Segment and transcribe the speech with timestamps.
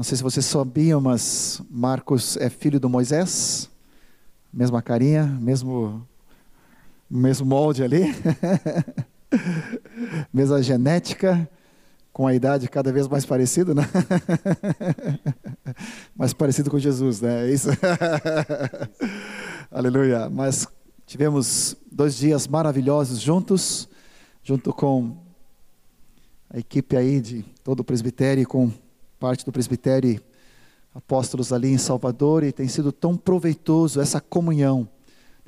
[0.00, 3.68] Não sei se vocês sabiam, mas Marcos é filho do Moisés.
[4.50, 6.08] Mesma carinha, mesmo,
[7.10, 8.04] mesmo molde ali.
[10.32, 11.46] Mesma genética,
[12.14, 13.82] com a idade cada vez mais parecida, né?
[16.16, 17.46] mais parecido com Jesus, né?
[17.46, 17.68] É isso.
[19.70, 20.30] Aleluia.
[20.30, 20.66] Mas
[21.04, 23.86] tivemos dois dias maravilhosos juntos,
[24.42, 25.18] junto com
[26.48, 28.72] a equipe aí de todo o presbitério, com
[29.20, 30.20] parte do presbitério
[30.94, 34.88] apóstolos ali em Salvador, e tem sido tão proveitoso essa comunhão,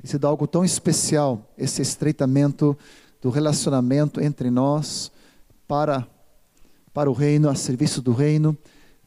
[0.01, 2.77] tem sido algo tão especial, esse estreitamento
[3.21, 5.11] do relacionamento entre nós
[5.67, 6.07] para,
[6.93, 8.57] para o reino, a serviço do reino.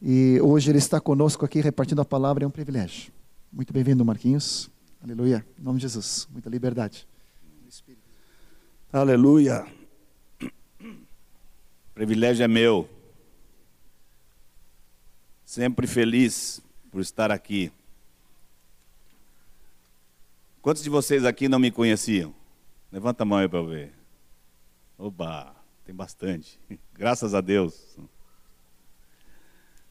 [0.01, 3.11] E hoje ele está conosco aqui repartindo a palavra, é um privilégio.
[3.51, 4.69] Muito bem-vindo, Marquinhos.
[5.03, 5.45] Aleluia.
[5.59, 6.27] Em nome de Jesus.
[6.31, 7.07] Muita liberdade.
[8.91, 9.65] Aleluia.
[11.93, 12.96] Privilégio é meu.
[15.47, 16.61] Sempre feliz
[16.91, 17.71] por estar aqui.
[20.61, 22.35] Quantos de vocês aqui não me conheciam?
[22.91, 23.93] Levanta a mão aí para eu ver.
[24.97, 25.55] Oba,
[25.85, 26.59] tem bastante.
[26.93, 27.97] Graças a Deus.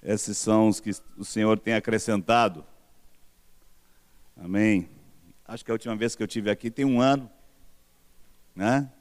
[0.03, 2.63] Esses são os que o Senhor tem acrescentado.
[4.37, 4.91] Amém.
[5.43, 7.31] Acho que a última vez que eu tive aqui tem um ano,
[8.55, 8.93] né?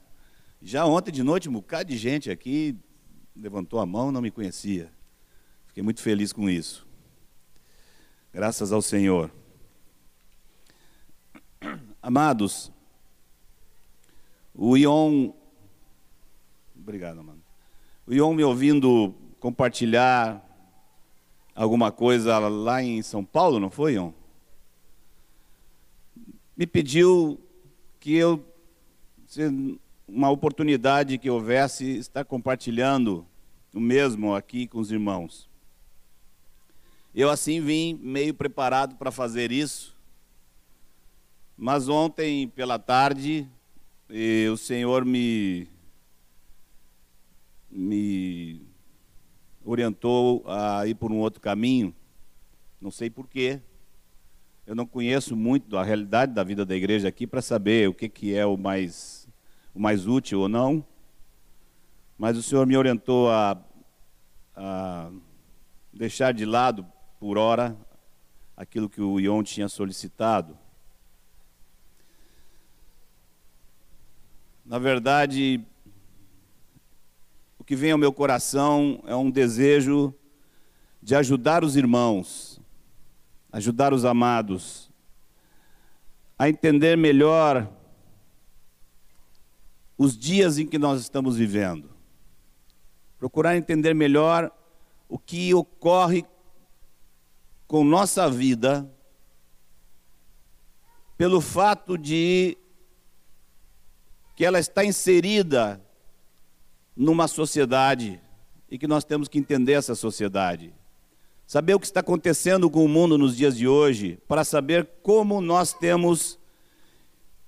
[0.62, 2.74] Já ontem de noite, um bocado de gente aqui
[3.36, 4.95] levantou a mão, não me conhecia.
[5.76, 6.86] Fiquei muito feliz com isso.
[8.32, 9.30] Graças ao Senhor.
[12.00, 12.72] Amados,
[14.54, 15.34] o Ion
[16.74, 17.42] Obrigado, mano.
[18.06, 20.42] O Ion me ouvindo compartilhar
[21.54, 24.12] alguma coisa lá em São Paulo, não foi, Ion?
[26.56, 27.38] Me pediu
[28.00, 28.42] que eu,
[30.08, 33.26] uma oportunidade que houvesse, estar compartilhando
[33.74, 35.45] o mesmo aqui com os irmãos.
[37.18, 39.96] Eu assim vim meio preparado para fazer isso,
[41.56, 43.48] mas ontem pela tarde
[44.52, 45.66] o Senhor me
[47.70, 48.66] me
[49.64, 51.94] orientou a ir por um outro caminho.
[52.78, 53.62] Não sei porquê.
[54.66, 58.10] Eu não conheço muito da realidade da vida da igreja aqui para saber o que,
[58.10, 59.26] que é o mais,
[59.74, 60.84] o mais útil ou não.
[62.18, 63.58] Mas o Senhor me orientou a,
[64.54, 65.10] a
[65.94, 66.86] deixar de lado,
[67.18, 67.76] por hora,
[68.56, 70.56] aquilo que o Ion tinha solicitado.
[74.64, 75.64] Na verdade,
[77.66, 80.14] que vem ao meu coração é um desejo
[81.02, 82.60] de ajudar os irmãos,
[83.50, 84.88] ajudar os amados
[86.38, 87.68] a entender melhor
[89.98, 91.90] os dias em que nós estamos vivendo.
[93.18, 94.52] Procurar entender melhor
[95.08, 96.24] o que ocorre
[97.66, 98.90] com nossa vida
[101.16, 102.56] pelo fato de
[104.34, 105.80] que ela está inserida
[106.94, 108.20] numa sociedade
[108.70, 110.74] e que nós temos que entender essa sociedade.
[111.46, 115.40] Saber o que está acontecendo com o mundo nos dias de hoje, para saber como
[115.40, 116.38] nós temos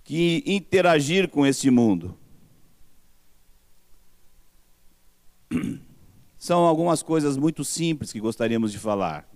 [0.05, 2.17] que interagir com esse mundo.
[6.39, 9.29] São algumas coisas muito simples que gostaríamos de falar.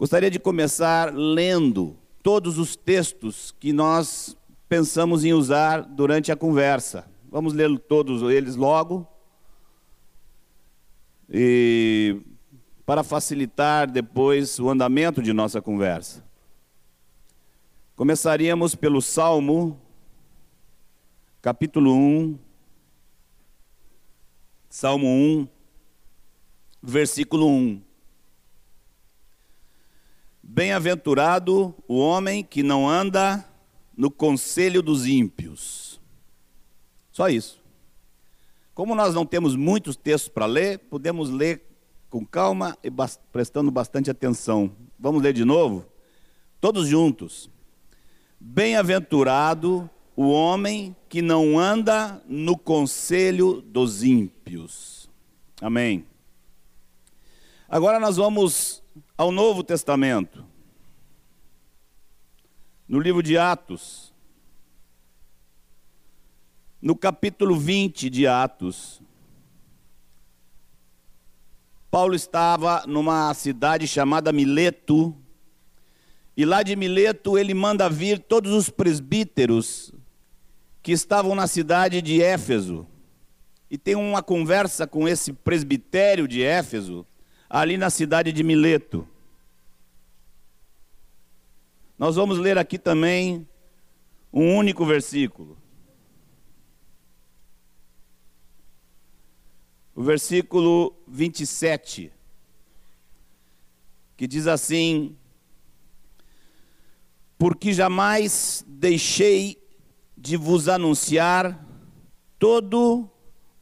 [0.00, 4.34] Gostaria de começar lendo todos os textos que nós
[4.66, 7.06] pensamos em usar durante a conversa.
[7.30, 9.06] Vamos ler todos eles logo.
[11.28, 12.18] E
[12.86, 16.24] para facilitar depois o andamento de nossa conversa.
[17.94, 19.78] Começaríamos pelo Salmo,
[21.42, 22.38] capítulo 1,
[24.70, 25.48] Salmo 1,
[26.82, 27.89] versículo 1.
[30.52, 33.48] Bem-aventurado o homem que não anda
[33.96, 36.00] no conselho dos ímpios.
[37.12, 37.62] Só isso.
[38.74, 41.64] Como nós não temos muitos textos para ler, podemos ler
[42.10, 42.90] com calma e
[43.30, 44.72] prestando bastante atenção.
[44.98, 45.86] Vamos ler de novo?
[46.60, 47.48] Todos juntos.
[48.40, 55.08] Bem-aventurado o homem que não anda no conselho dos ímpios.
[55.60, 56.04] Amém.
[57.68, 58.79] Agora nós vamos
[59.20, 60.46] ao Novo Testamento.
[62.88, 64.14] No livro de Atos,
[66.80, 69.02] no capítulo 20 de Atos,
[71.90, 75.14] Paulo estava numa cidade chamada Mileto,
[76.34, 79.92] e lá de Mileto ele manda vir todos os presbíteros
[80.82, 82.86] que estavam na cidade de Éfeso.
[83.70, 87.06] e tem uma conversa com esse presbitério de Éfeso,
[87.50, 89.06] ali na cidade de Mileto.
[91.98, 93.46] Nós vamos ler aqui também
[94.32, 95.58] um único versículo.
[99.92, 102.12] O versículo 27,
[104.16, 105.16] que diz assim:
[107.36, 109.60] Porque jamais deixei
[110.16, 111.66] de vos anunciar
[112.38, 113.10] todo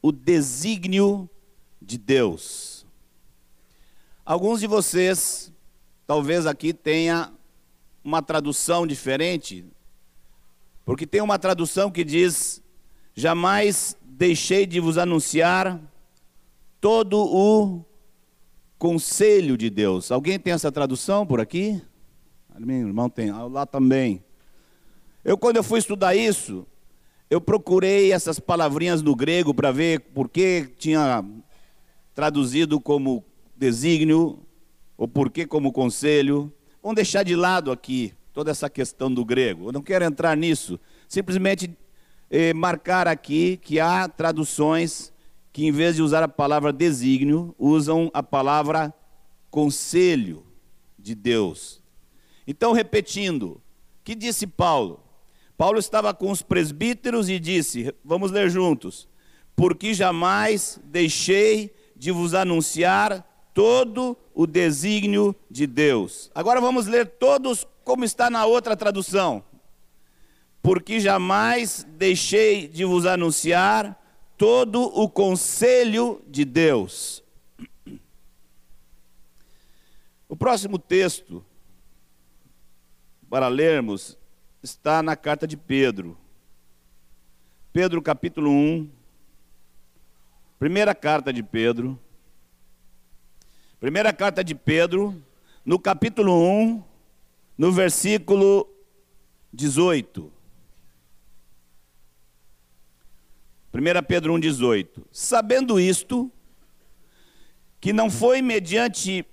[0.03, 1.29] o desígnio
[1.81, 2.78] de Deus.
[4.29, 5.51] Alguns de vocês,
[6.07, 7.33] talvez aqui tenha
[8.05, 9.65] uma tradução diferente,
[10.85, 12.63] porque tem uma tradução que diz:
[13.15, 15.81] Jamais deixei de vos anunciar
[16.79, 17.83] todo o
[18.79, 20.13] conselho de Deus.
[20.13, 21.81] Alguém tem essa tradução por aqui?
[22.59, 24.23] Meu irmão tem, ah, lá também.
[25.25, 26.67] Eu, quando eu fui estudar isso,
[27.31, 31.25] eu procurei essas palavrinhas no grego para ver por que tinha
[32.15, 33.25] traduzido como
[33.59, 34.39] desígnio,
[34.97, 36.53] ou por que como conselho.
[36.83, 39.69] Vamos deixar de lado aqui toda essa questão do grego.
[39.69, 40.79] Eu não quero entrar nisso.
[41.09, 41.77] Simplesmente
[42.31, 45.13] eh, marcar aqui que há traduções
[45.53, 48.95] que, em vez de usar a palavra desígnio, usam a palavra
[49.51, 50.45] conselho
[50.99, 51.83] de Deus.
[52.47, 53.61] Então, repetindo,
[54.05, 55.03] que disse Paulo?
[55.57, 59.09] Paulo estava com os presbíteros e disse: Vamos ler juntos.
[59.57, 63.28] Porque jamais deixei de vos anunciar
[63.59, 66.31] todo o desígnio de Deus.
[66.33, 69.43] Agora vamos ler todos como está na outra tradução.
[70.63, 74.01] Porque jamais deixei de vos anunciar
[74.37, 77.25] todo o conselho de Deus.
[80.29, 81.45] O próximo texto
[83.29, 84.17] para lermos
[84.63, 86.17] está na carta de Pedro.
[87.73, 88.89] Pedro capítulo 1.
[90.61, 91.99] Primeira carta de Pedro.
[93.81, 95.15] Primeira carta de Pedro,
[95.65, 96.83] no capítulo 1,
[97.57, 98.69] no versículo
[99.53, 100.33] 18.
[103.73, 105.05] 1 Pedro 1,18.
[105.13, 106.29] Sabendo isto,
[107.81, 109.25] que não foi mediante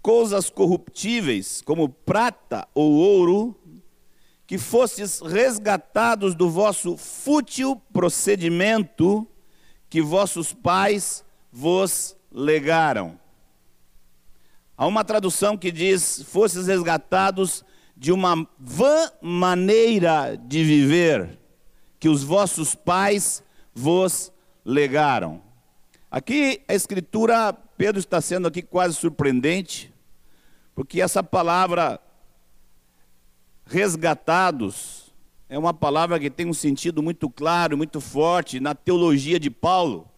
[0.00, 3.54] coisas corruptíveis, como prata ou ouro,
[4.46, 9.28] que fostes resgatados do vosso fútil procedimento
[9.90, 11.22] que vossos pais
[11.52, 13.18] vos legaram.
[14.76, 17.64] Há uma tradução que diz: fostes resgatados
[17.96, 21.38] de uma vã maneira de viver
[22.00, 23.44] que os vossos pais
[23.74, 24.32] vos
[24.64, 25.42] legaram.
[26.10, 29.92] Aqui a escritura, Pedro está sendo aqui quase surpreendente,
[30.74, 32.00] porque essa palavra
[33.64, 35.12] resgatados
[35.48, 40.08] é uma palavra que tem um sentido muito claro, muito forte na teologia de Paulo.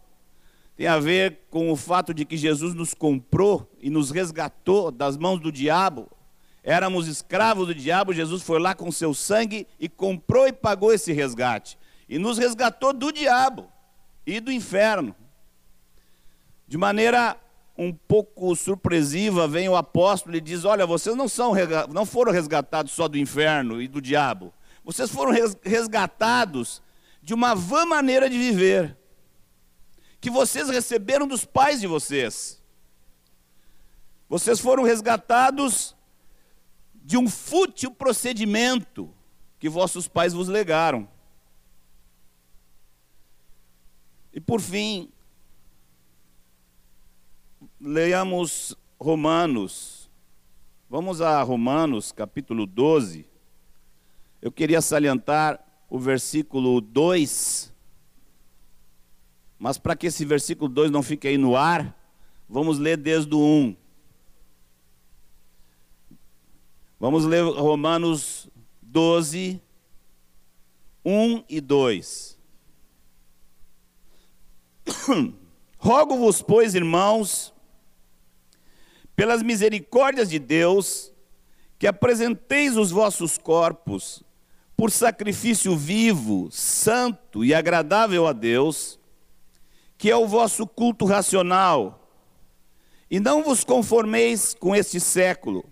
[0.76, 5.16] Tem a ver com o fato de que Jesus nos comprou e nos resgatou das
[5.16, 6.10] mãos do diabo
[6.64, 11.12] éramos escravos do diabo, Jesus foi lá com seu sangue e comprou e pagou esse
[11.12, 11.78] resgate.
[12.08, 13.70] E nos resgatou do diabo
[14.26, 15.14] e do inferno.
[16.66, 17.36] De maneira
[17.76, 21.52] um pouco surpresiva, vem o apóstolo e diz: Olha, vocês não, são,
[21.92, 25.32] não foram resgatados só do inferno e do diabo, vocês foram
[25.62, 26.82] resgatados
[27.22, 28.96] de uma vã maneira de viver,
[30.24, 32.58] que vocês receberam dos pais de vocês.
[34.26, 35.94] Vocês foram resgatados
[36.94, 39.12] de um fútil procedimento
[39.58, 41.06] que vossos pais vos legaram.
[44.32, 45.12] E por fim,
[47.78, 50.10] leiamos Romanos.
[50.88, 53.26] Vamos a Romanos, capítulo 12.
[54.40, 57.73] Eu queria salientar o versículo 2.
[59.58, 61.96] Mas para que esse versículo 2 não fique aí no ar,
[62.48, 63.76] vamos ler desde o 1.
[66.98, 68.48] Vamos ler Romanos
[68.82, 69.60] 12,
[71.04, 72.38] 1 e 2.
[75.78, 77.52] Rogo-vos, pois, irmãos,
[79.14, 81.12] pelas misericórdias de Deus,
[81.78, 84.22] que apresenteis os vossos corpos
[84.76, 88.98] por sacrifício vivo, santo e agradável a Deus,
[89.96, 92.08] que é o vosso culto racional,
[93.10, 95.64] e não vos conformeis com este século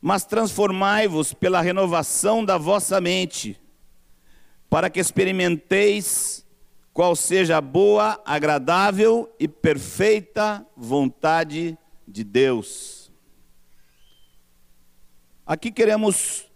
[0.00, 3.60] mas transformai-vos pela renovação da vossa mente,
[4.70, 6.46] para que experimenteis
[6.92, 13.10] qual seja a boa, agradável e perfeita vontade de Deus.
[15.44, 16.46] Aqui queremos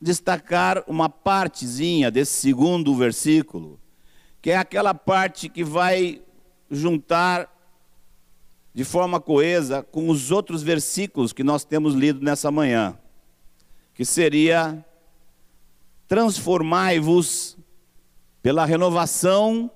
[0.00, 3.78] destacar uma partezinha desse segundo versículo,
[4.40, 6.22] que é aquela parte que vai
[6.70, 7.52] juntar
[8.74, 12.96] de forma coesa com os outros versículos que nós temos lido nessa manhã,
[13.94, 14.84] que seria
[16.06, 17.58] transformai-vos
[18.40, 19.70] pela renovação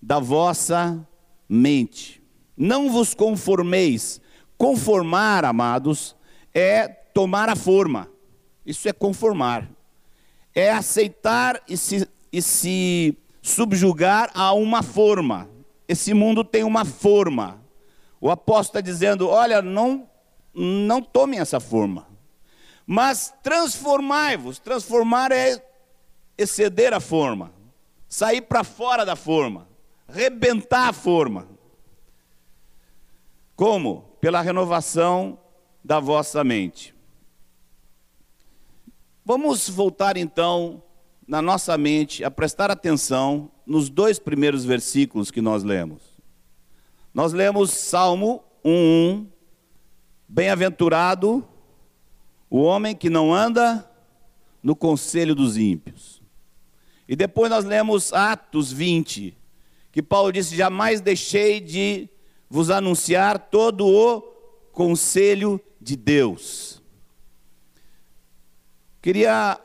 [0.00, 1.06] da vossa
[1.48, 2.22] mente.
[2.56, 4.20] Não vos conformeis.
[4.56, 6.16] Conformar, amados,
[6.54, 8.08] é tomar a forma.
[8.64, 9.68] Isso é conformar.
[10.54, 15.48] É aceitar e se, e se subjugar a uma forma.
[15.86, 17.62] Esse mundo tem uma forma.
[18.20, 20.10] O apóstolo está dizendo: olha, não,
[20.52, 22.08] não tomem essa forma.
[22.84, 24.58] Mas transformai-vos.
[24.58, 25.64] Transformar é
[26.36, 27.52] exceder a forma,
[28.08, 29.68] sair para fora da forma,
[30.08, 31.48] rebentar a forma.
[33.54, 34.16] Como?
[34.20, 35.38] Pela renovação
[35.84, 36.94] da vossa mente.
[39.24, 40.82] Vamos voltar então
[41.26, 46.02] na nossa mente a prestar atenção nos dois primeiros versículos que nós lemos.
[47.12, 49.26] Nós lemos Salmo 1:1,
[50.28, 51.46] Bem-aventurado
[52.50, 53.88] o homem que não anda
[54.62, 56.22] no conselho dos ímpios.
[57.08, 59.36] E depois nós lemos Atos 20,
[59.92, 62.08] que Paulo disse: Jamais deixei de
[62.48, 64.20] vos anunciar todo o
[64.72, 66.82] conselho de Deus.
[69.00, 69.60] Queria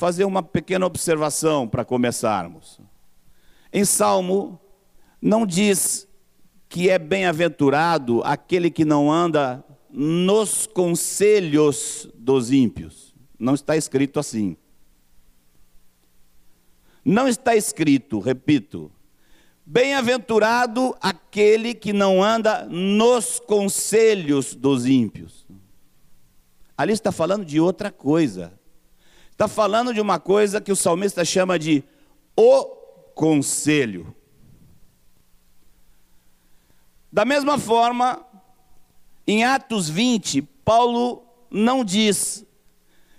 [0.00, 2.80] fazer uma pequena observação para começarmos.
[3.70, 4.58] Em Salmo,
[5.20, 6.08] não diz
[6.70, 13.14] que é bem-aventurado aquele que não anda nos conselhos dos ímpios.
[13.38, 14.56] Não está escrito assim.
[17.04, 18.90] Não está escrito, repito,
[19.66, 25.46] bem-aventurado aquele que não anda nos conselhos dos ímpios.
[26.74, 28.58] Ali está falando de outra coisa.
[29.40, 31.82] Está falando de uma coisa que o salmista chama de
[32.36, 32.62] o
[33.14, 34.14] conselho.
[37.10, 38.22] Da mesma forma,
[39.26, 42.44] em Atos 20, Paulo não diz: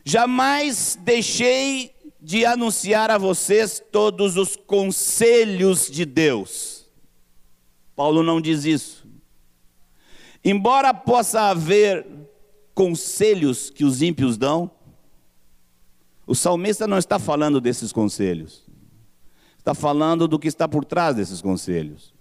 [0.06, 6.86] jamais deixei de anunciar a vocês todos os conselhos de Deus.
[7.96, 9.08] Paulo não diz isso.
[10.46, 12.06] Embora possa haver
[12.76, 14.70] conselhos que os ímpios dão,
[16.32, 18.64] o salmista não está falando desses conselhos,
[19.58, 22.14] está falando do que está por trás desses conselhos.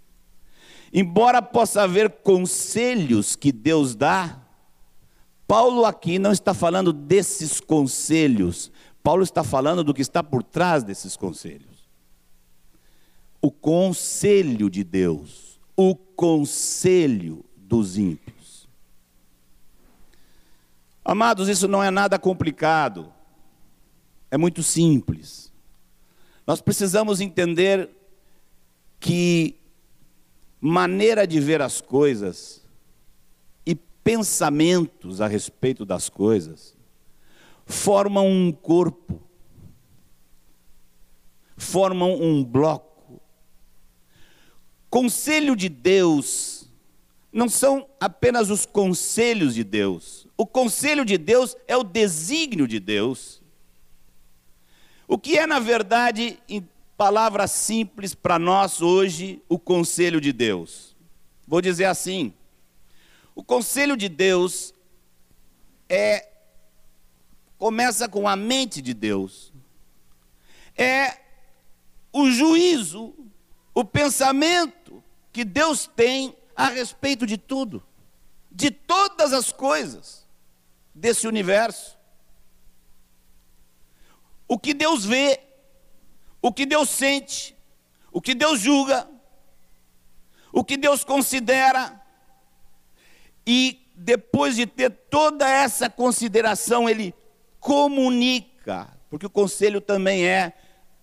[0.92, 4.36] Embora possa haver conselhos que Deus dá,
[5.46, 10.82] Paulo aqui não está falando desses conselhos, Paulo está falando do que está por trás
[10.82, 11.88] desses conselhos.
[13.40, 18.68] O conselho de Deus, o conselho dos ímpios.
[21.04, 23.19] Amados, isso não é nada complicado
[24.30, 25.52] é muito simples.
[26.46, 27.90] Nós precisamos entender
[28.98, 29.56] que
[30.60, 32.62] maneira de ver as coisas
[33.64, 36.76] e pensamentos a respeito das coisas
[37.64, 39.22] formam um corpo,
[41.56, 43.22] formam um bloco.
[44.88, 46.68] Conselho de Deus
[47.32, 50.26] não são apenas os conselhos de Deus.
[50.36, 53.39] O conselho de Deus é o desígnio de Deus
[55.10, 56.64] o que é, na verdade, em
[56.96, 60.94] palavras simples para nós hoje, o conselho de Deus?
[61.48, 62.32] Vou dizer assim:
[63.34, 64.72] o conselho de Deus
[65.88, 66.28] é
[67.58, 69.52] começa com a mente de Deus.
[70.78, 71.18] É
[72.12, 73.12] o juízo,
[73.74, 75.02] o pensamento
[75.32, 77.82] que Deus tem a respeito de tudo,
[78.48, 80.24] de todas as coisas
[80.94, 81.98] desse universo
[84.50, 85.38] o que Deus vê,
[86.42, 87.56] o que Deus sente,
[88.10, 89.08] o que Deus julga,
[90.52, 92.02] o que Deus considera.
[93.46, 97.14] E depois de ter toda essa consideração, ele
[97.60, 100.52] comunica, porque o conselho também é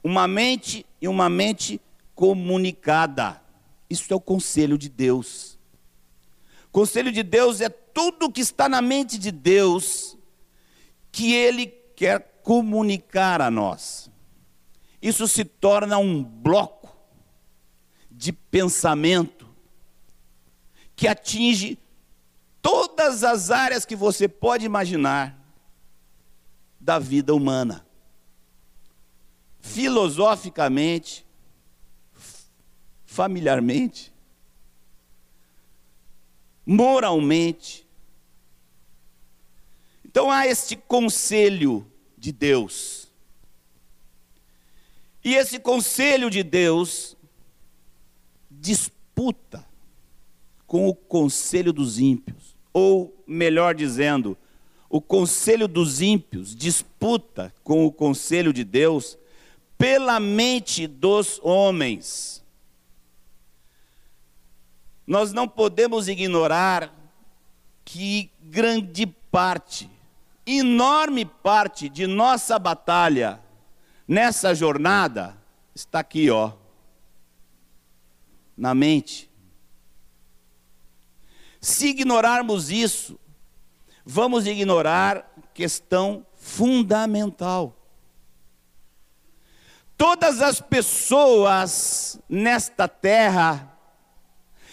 [0.03, 1.79] uma mente e uma mente
[2.13, 3.41] comunicada.
[3.89, 5.57] Isso é o conselho de Deus.
[6.69, 10.17] Conselho de Deus é tudo que está na mente de Deus
[11.13, 14.09] que ele quer comunicar a nós.
[15.01, 16.95] Isso se torna um bloco
[18.11, 19.49] de pensamento
[20.95, 21.77] que atinge
[22.61, 25.35] todas as áreas que você pode imaginar
[26.79, 27.83] da vida humana.
[29.59, 31.25] Filosoficamente,
[33.05, 34.13] familiarmente,
[36.63, 37.86] moralmente.
[40.17, 41.85] Então há este conselho
[42.17, 43.07] de Deus.
[45.23, 47.15] E esse conselho de Deus
[48.49, 49.63] disputa
[50.65, 52.55] com o conselho dos ímpios.
[52.73, 54.35] Ou, melhor dizendo,
[54.89, 59.19] o conselho dos ímpios disputa com o conselho de Deus
[59.77, 62.43] pela mente dos homens.
[65.05, 66.91] Nós não podemos ignorar
[67.85, 69.87] que grande parte,
[70.47, 73.41] enorme parte de nossa batalha
[74.07, 75.37] nessa jornada
[75.75, 76.53] está aqui, ó,
[78.55, 79.29] na mente.
[81.59, 83.19] Se ignorarmos isso,
[84.05, 87.75] vamos ignorar questão fundamental.
[89.97, 93.77] Todas as pessoas nesta terra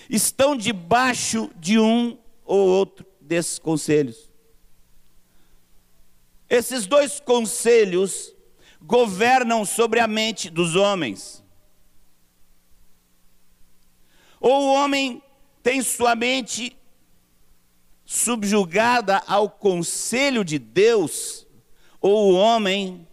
[0.09, 4.34] estão debaixo de um ou outro desses conselhos.
[6.55, 8.33] Esses dois conselhos
[8.81, 11.43] governam sobre a mente dos homens.
[14.41, 15.21] Ou o homem
[15.65, 16.77] tem sua mente
[18.05, 21.45] subjugada ao conselho de Deus,
[22.01, 23.05] ou o homem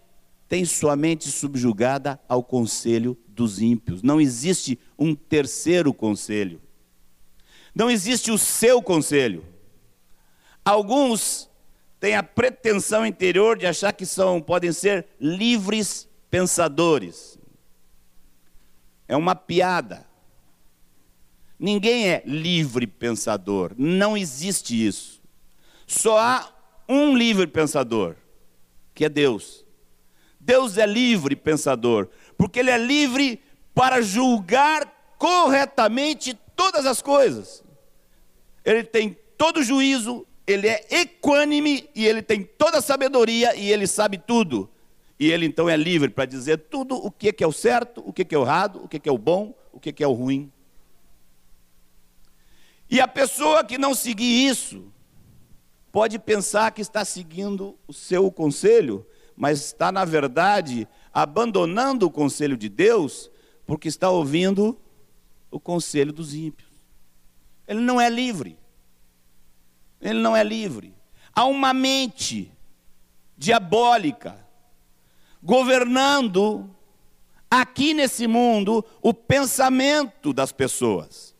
[0.47, 4.03] tem sua mente subjugada ao conselho dos ímpios.
[4.03, 6.61] Não existe um terceiro conselho.
[7.73, 9.43] Não existe o seu conselho.
[10.63, 11.49] Alguns
[12.01, 17.37] têm a pretensão interior de achar que são, podem ser livres pensadores.
[19.07, 20.09] É uma piada.
[21.59, 25.21] Ninguém é livre pensador, não existe isso.
[25.85, 26.51] Só há
[26.89, 28.15] um livre pensador,
[28.95, 29.63] que é Deus.
[30.39, 33.39] Deus é livre pensador, porque Ele é livre
[33.75, 37.63] para julgar corretamente todas as coisas.
[38.65, 43.87] Ele tem todo juízo, ele é equânime e ele tem toda a sabedoria e ele
[43.87, 44.69] sabe tudo.
[45.19, 48.33] E ele então é livre para dizer tudo o que é o certo, o que
[48.33, 50.51] é o errado, o que é o bom, o que é o ruim.
[52.89, 54.91] E a pessoa que não seguir isso,
[55.91, 62.57] pode pensar que está seguindo o seu conselho, mas está, na verdade, abandonando o conselho
[62.57, 63.29] de Deus,
[63.65, 64.77] porque está ouvindo
[65.49, 66.69] o conselho dos ímpios.
[67.67, 68.57] Ele não é livre.
[70.01, 70.93] Ele não é livre.
[71.33, 72.51] Há uma mente
[73.37, 74.37] diabólica
[75.41, 76.69] governando
[77.49, 81.35] aqui nesse mundo o pensamento das pessoas.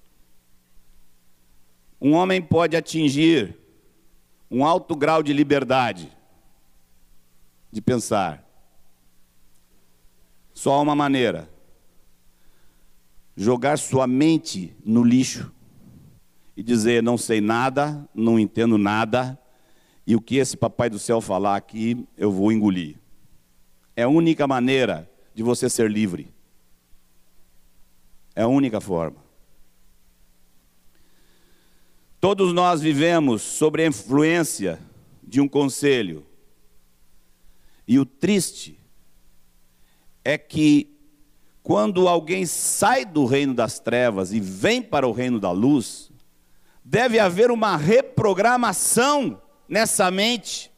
[2.00, 3.58] Um homem pode atingir
[4.50, 6.12] um alto grau de liberdade
[7.72, 8.44] de pensar.
[10.54, 11.50] Só há uma maneira:
[13.36, 15.52] jogar sua mente no lixo
[16.56, 19.40] e dizer: não sei nada, não entendo nada,
[20.06, 22.98] e o que esse papai do céu falar aqui, eu vou engolir.
[23.96, 26.34] É a única maneira de você ser livre.
[28.36, 29.18] É a única forma.
[32.20, 34.80] Todos nós vivemos sob a influência
[35.24, 36.26] de um conselho.
[37.88, 38.80] E o triste
[40.24, 40.96] é que
[41.64, 46.11] quando alguém sai do reino das trevas e vem para o reino da luz,
[46.92, 50.70] deve haver uma reprogramação nessa mente.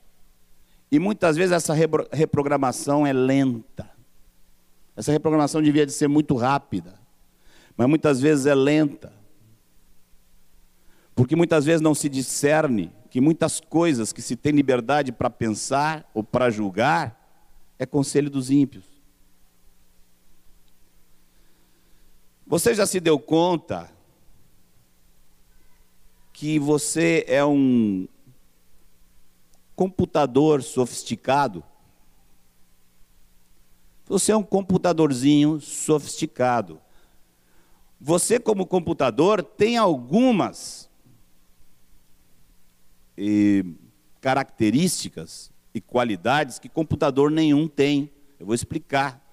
[0.91, 1.73] E muitas vezes essa
[2.12, 3.89] reprogramação é lenta.
[4.95, 6.99] Essa reprogramação devia de ser muito rápida,
[7.76, 9.12] mas muitas vezes é lenta.
[11.15, 16.08] Porque muitas vezes não se discerne que muitas coisas que se tem liberdade para pensar
[16.13, 17.19] ou para julgar
[17.80, 18.86] é conselho dos ímpios.
[22.45, 23.92] Você já se deu conta
[26.43, 28.06] que você é um
[29.77, 31.63] computador sofisticado?
[34.08, 36.82] Você é um computadorzinho sofisticado.
[37.97, 40.89] Você, como computador, tem algumas
[43.17, 43.63] e
[44.19, 48.12] características e qualidades que computador nenhum tem.
[48.38, 49.25] Eu vou explicar.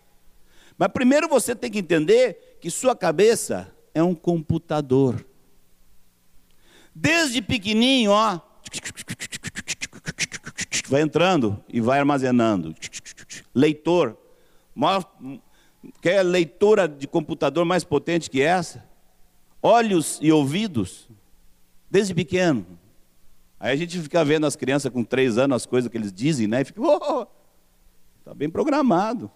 [0.78, 5.26] Mas primeiro você tem que entender que sua cabeça é um computador.
[6.94, 8.40] Desde pequenininho, ó,
[10.88, 12.74] vai entrando e vai armazenando.
[13.54, 14.16] Leitor.
[16.02, 18.84] Quer leitora de computador mais potente que essa?
[19.62, 21.08] Olhos e ouvidos.
[21.90, 22.66] Desde pequeno.
[23.58, 26.46] Aí a gente fica vendo as crianças com três anos, as coisas que eles dizem,
[26.46, 26.62] né?
[26.62, 27.26] E fica, oh,
[28.24, 29.30] tá bem programado.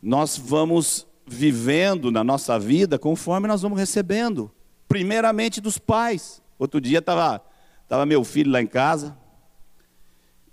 [0.00, 4.50] Nós vamos vivendo na nossa vida conforme nós vamos recebendo.
[4.88, 6.42] Primeiramente dos pais.
[6.58, 7.42] Outro dia estava
[7.88, 9.16] tava meu filho lá em casa.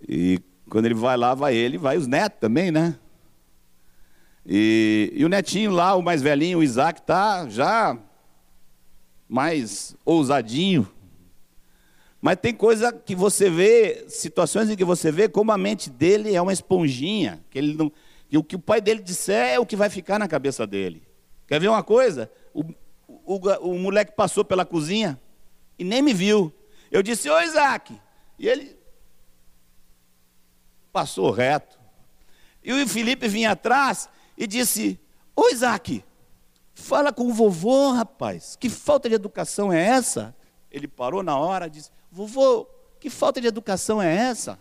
[0.08, 2.98] E quando ele vai lá, vai ele, vai os netos também, né?
[4.46, 7.98] E, e o netinho lá, o mais velhinho, o Isaac, tá já
[9.28, 10.88] mais ousadinho.
[12.22, 16.36] Mas tem coisa que você vê, situações em que você vê como a mente dele
[16.36, 17.92] é uma esponjinha, que ele não,
[18.30, 21.04] que o que o pai dele disser é o que vai ficar na cabeça dele.
[21.48, 22.32] Quer ver uma coisa?
[22.54, 22.64] O,
[23.08, 25.20] o, o moleque passou pela cozinha
[25.78, 26.52] e nem me viu.
[26.92, 28.00] Eu disse, ô Isaac.
[28.38, 28.78] E ele
[30.92, 31.80] passou reto.
[32.64, 35.00] E o Felipe vinha atrás e disse,
[35.36, 36.04] ô Isaac,
[36.74, 38.56] fala com o vovô, rapaz.
[38.56, 40.36] Que falta de educação é essa?
[40.72, 42.68] Ele parou na hora e disse, vovô,
[43.00, 44.60] que falta de educação é essa?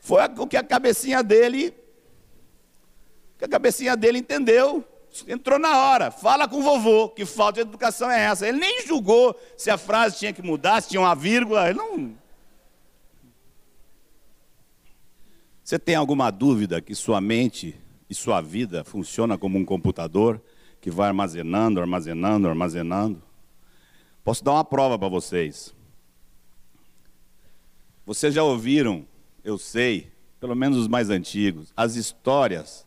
[0.00, 1.74] Foi o que a cabecinha dele,
[3.38, 4.84] que a cabecinha dele entendeu.
[5.26, 8.48] Entrou na hora, fala com o vovô, que falta de educação é essa?
[8.48, 12.16] Ele nem julgou se a frase tinha que mudar, se tinha uma vírgula, ele não.
[15.64, 17.76] Você tem alguma dúvida que sua mente
[18.08, 20.40] e sua vida funciona como um computador
[20.80, 23.22] que vai armazenando, armazenando, armazenando?
[24.24, 25.74] Posso dar uma prova para vocês.
[28.06, 29.06] Vocês já ouviram,
[29.44, 32.86] eu sei, pelo menos os mais antigos, as histórias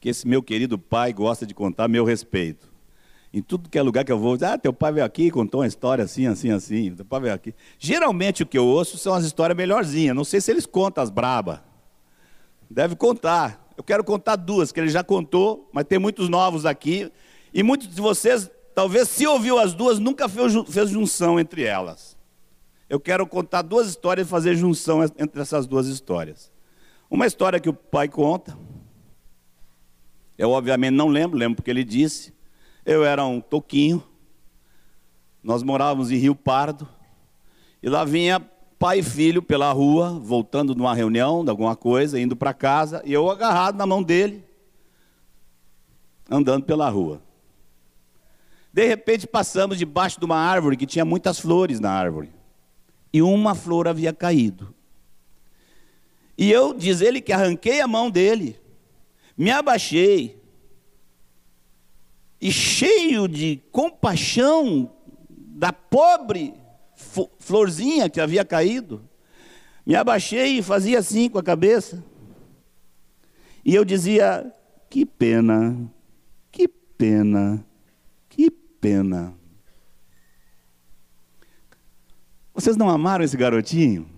[0.00, 2.72] que esse meu querido pai gosta de contar a meu respeito.
[3.32, 5.60] Em tudo que é lugar que eu vou, ah, teu pai veio aqui e contou
[5.62, 6.94] uma história assim, assim, assim.
[6.94, 7.54] Teu pai veio aqui.
[7.78, 10.14] Geralmente o que eu ouço são as histórias melhorzinhas.
[10.14, 11.64] Não sei se eles contam as braba.
[12.70, 13.72] Deve contar.
[13.76, 17.10] Eu quero contar duas, que ele já contou, mas tem muitos novos aqui.
[17.52, 22.13] E muitos de vocês, talvez se ouviu as duas, nunca fez, junção entre elas.
[22.94, 26.52] Eu quero contar duas histórias e fazer junção entre essas duas histórias.
[27.10, 28.56] Uma história que o pai conta,
[30.38, 32.32] eu, obviamente, não lembro, lembro porque ele disse.
[32.86, 34.00] Eu era um toquinho,
[35.42, 36.88] nós morávamos em Rio Pardo,
[37.82, 38.38] e lá vinha
[38.78, 43.02] pai e filho pela rua, voltando de uma reunião, de alguma coisa, indo para casa,
[43.04, 44.44] e eu agarrado na mão dele,
[46.30, 47.20] andando pela rua.
[48.72, 52.43] De repente passamos debaixo de uma árvore que tinha muitas flores na árvore.
[53.14, 54.74] E uma flor havia caído.
[56.36, 58.60] E eu, diz ele, que arranquei a mão dele
[59.36, 60.40] me abaixei
[62.40, 64.90] e cheio de compaixão
[65.28, 66.54] da pobre
[67.38, 69.08] florzinha que havia caído,
[69.84, 72.02] me abaixei e fazia assim com a cabeça.
[73.64, 74.52] E eu dizia:
[74.90, 75.90] que pena,
[76.50, 77.64] que pena,
[78.28, 79.34] que pena.
[82.54, 84.08] Vocês não amaram esse garotinho?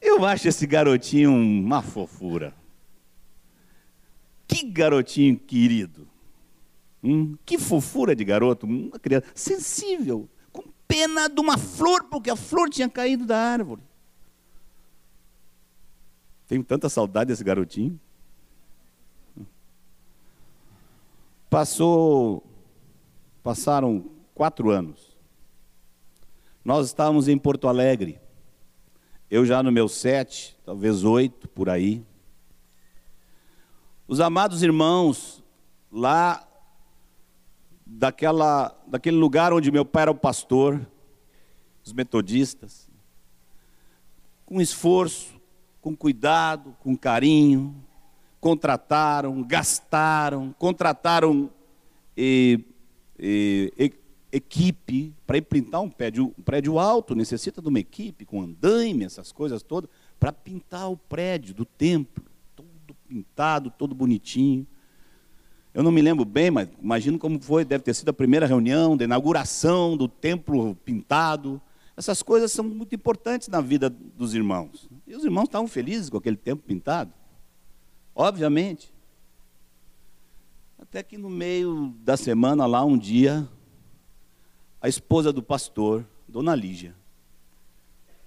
[0.00, 2.54] Eu acho esse garotinho uma fofura.
[4.46, 6.08] Que garotinho querido.
[7.02, 12.36] Hum, que fofura de garoto, uma criança sensível, com pena de uma flor, porque a
[12.36, 13.82] flor tinha caído da árvore.
[16.46, 17.98] Tenho tanta saudade desse garotinho.
[21.48, 22.44] Passou,
[23.42, 25.09] passaram quatro anos.
[26.64, 28.20] Nós estávamos em Porto Alegre.
[29.30, 32.04] Eu já no meu sete, talvez oito, por aí.
[34.06, 35.42] Os amados irmãos,
[35.90, 36.46] lá
[37.86, 40.86] daquela, daquele lugar onde meu pai era o pastor,
[41.84, 42.90] os metodistas,
[44.44, 45.40] com esforço,
[45.80, 47.74] com cuidado, com carinho,
[48.40, 51.50] contrataram, gastaram, contrataram
[52.16, 52.64] e,
[53.18, 53.88] e, e,
[54.32, 59.32] equipe para imprintar um prédio, um prédio alto, necessita de uma equipe com andaime, essas
[59.32, 62.24] coisas todas, para pintar o prédio do templo
[63.10, 64.64] pintado, todo bonitinho.
[65.74, 68.96] Eu não me lembro bem, mas imagino como foi, deve ter sido a primeira reunião
[68.96, 71.60] da inauguração do templo pintado.
[71.96, 74.88] Essas coisas são muito importantes na vida dos irmãos.
[75.06, 77.12] E os irmãos estavam felizes com aquele templo pintado.
[78.14, 78.92] Obviamente.
[80.78, 83.46] Até que no meio da semana, lá um dia,
[84.80, 86.94] a esposa do pastor, Dona Lígia,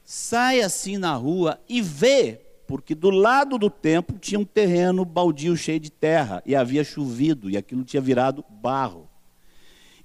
[0.03, 5.55] sai assim na rua e vê porque do lado do templo tinha um terreno baldio
[5.55, 9.09] cheio de terra, e havia chovido, e aquilo tinha virado barro.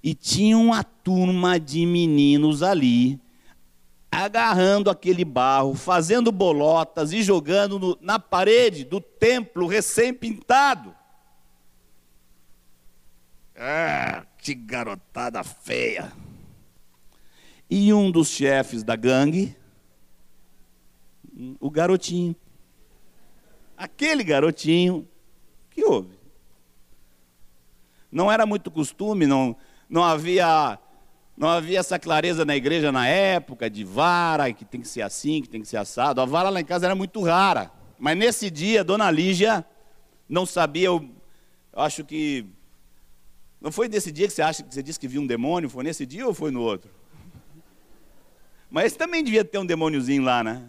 [0.03, 3.21] E tinha uma turma de meninos ali,
[4.11, 10.95] agarrando aquele barro, fazendo bolotas e jogando no, na parede do templo recém-pintado.
[13.57, 16.13] Ah, que garotada feia.
[17.71, 19.55] E um dos chefes da gangue,
[21.61, 22.35] o garotinho,
[23.77, 25.07] aquele garotinho,
[25.71, 26.19] que houve?
[28.11, 29.55] Não era muito costume, não,
[29.89, 30.79] não havia
[31.37, 35.41] não havia essa clareza na igreja na época de vara, que tem que ser assim,
[35.41, 36.21] que tem que ser assado.
[36.21, 37.71] A vara lá em casa era muito rara.
[37.97, 39.65] Mas nesse dia, dona Lígia
[40.29, 41.09] não sabia, eu
[41.73, 42.45] acho que.
[43.61, 45.71] Não foi nesse dia que você acha que você disse que viu um demônio?
[45.71, 46.91] Foi nesse dia ou foi no outro?
[48.71, 50.69] Mas esse também devia ter um demôniozinho lá, né?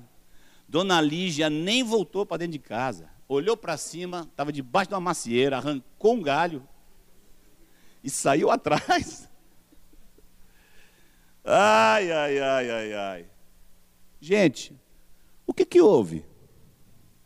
[0.68, 3.10] Dona Lígia nem voltou para dentro de casa.
[3.28, 6.68] Olhou para cima, estava debaixo de uma macieira, arrancou um galho
[8.04, 9.28] e saiu atrás.
[11.44, 13.26] Ai, ai, ai, ai, ai.
[14.22, 14.76] Gente,
[15.48, 16.26] o que, que houve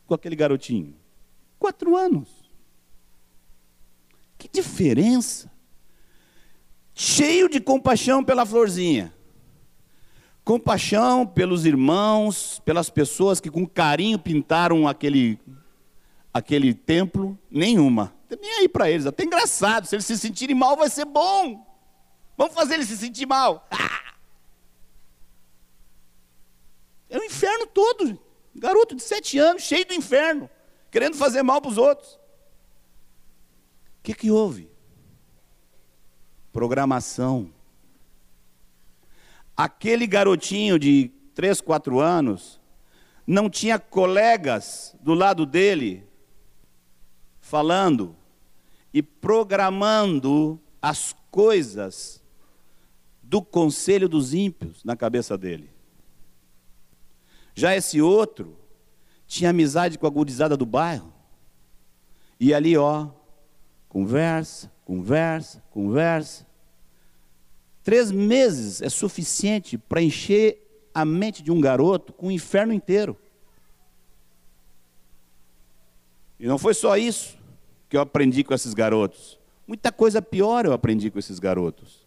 [0.06, 0.96] com aquele garotinho?
[1.60, 2.30] Quatro anos.
[4.38, 5.52] Que diferença.
[6.94, 9.14] Cheio de compaixão pela florzinha.
[10.44, 15.40] Compaixão pelos irmãos, pelas pessoas que com carinho pintaram aquele,
[16.34, 18.14] aquele templo, nenhuma.
[18.42, 19.86] Nem aí para eles, até engraçado.
[19.86, 21.66] Se eles se sentirem mal, vai ser bom.
[22.38, 23.68] Vamos fazer eles se sentir mal.
[27.10, 28.20] É o inferno todo.
[28.56, 30.50] Garoto de sete anos, cheio do inferno,
[30.90, 32.14] querendo fazer mal para os outros.
[32.14, 32.20] O
[34.02, 34.68] que, que houve?
[36.52, 37.54] Programação.
[39.56, 42.60] Aquele garotinho de três, quatro anos
[43.26, 46.06] não tinha colegas do lado dele
[47.40, 48.16] falando
[48.94, 52.22] e programando as coisas
[53.22, 55.70] do conselho dos ímpios na cabeça dele.
[57.56, 58.58] Já esse outro
[59.28, 61.14] tinha amizade com a gurizada do bairro.
[62.40, 63.08] E ali, ó,
[63.88, 66.46] conversa, conversa, conversa.
[67.84, 70.60] Três meses é suficiente para encher
[70.94, 73.18] a mente de um garoto com o inferno inteiro.
[76.40, 77.38] E não foi só isso
[77.90, 79.38] que eu aprendi com esses garotos.
[79.68, 82.06] Muita coisa pior eu aprendi com esses garotos.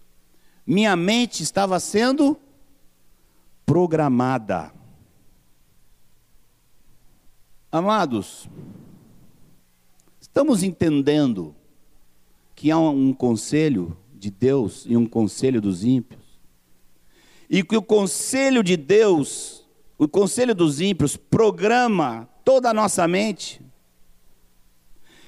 [0.66, 2.38] Minha mente estava sendo
[3.64, 4.72] programada.
[7.70, 8.48] Amados,
[10.20, 11.54] estamos entendendo
[12.54, 16.20] que há um conselho de Deus e um conselho dos ímpios.
[17.48, 19.64] E que o conselho de Deus,
[19.96, 23.60] o conselho dos ímpios, programa toda a nossa mente.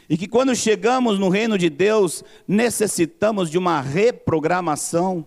[0.09, 5.25] E que quando chegamos no reino de Deus, necessitamos de uma reprogramação.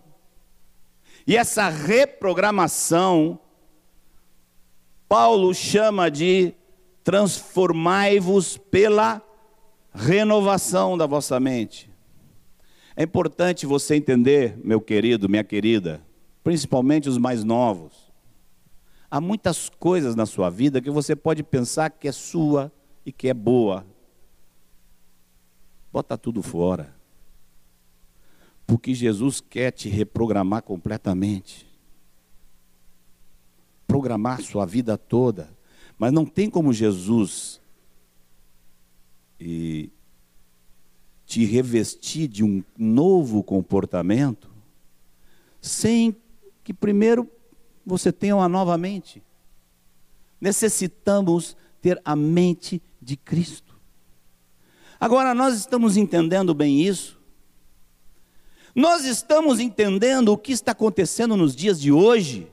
[1.25, 3.39] E essa reprogramação,
[5.07, 6.53] Paulo chama de
[7.05, 9.21] transformai-vos pela
[9.93, 11.90] renovação da vossa mente.
[12.95, 16.01] É importante você entender, meu querido, minha querida,
[16.43, 18.11] principalmente os mais novos.
[19.09, 22.71] Há muitas coisas na sua vida que você pode pensar que é sua
[23.05, 23.85] e que é boa.
[25.91, 26.93] Bota tudo fora.
[28.65, 31.67] Porque Jesus quer te reprogramar completamente.
[33.85, 35.49] Programar sua vida toda
[36.01, 37.61] mas não tem como Jesus
[39.39, 39.91] e
[41.31, 44.51] te revestir de um novo comportamento
[45.61, 46.13] sem
[46.61, 47.25] que primeiro
[47.85, 49.23] você tenha uma nova mente.
[50.41, 53.79] Necessitamos ter a mente de Cristo.
[54.99, 57.17] Agora, nós estamos entendendo bem isso.
[58.75, 62.51] Nós estamos entendendo o que está acontecendo nos dias de hoje.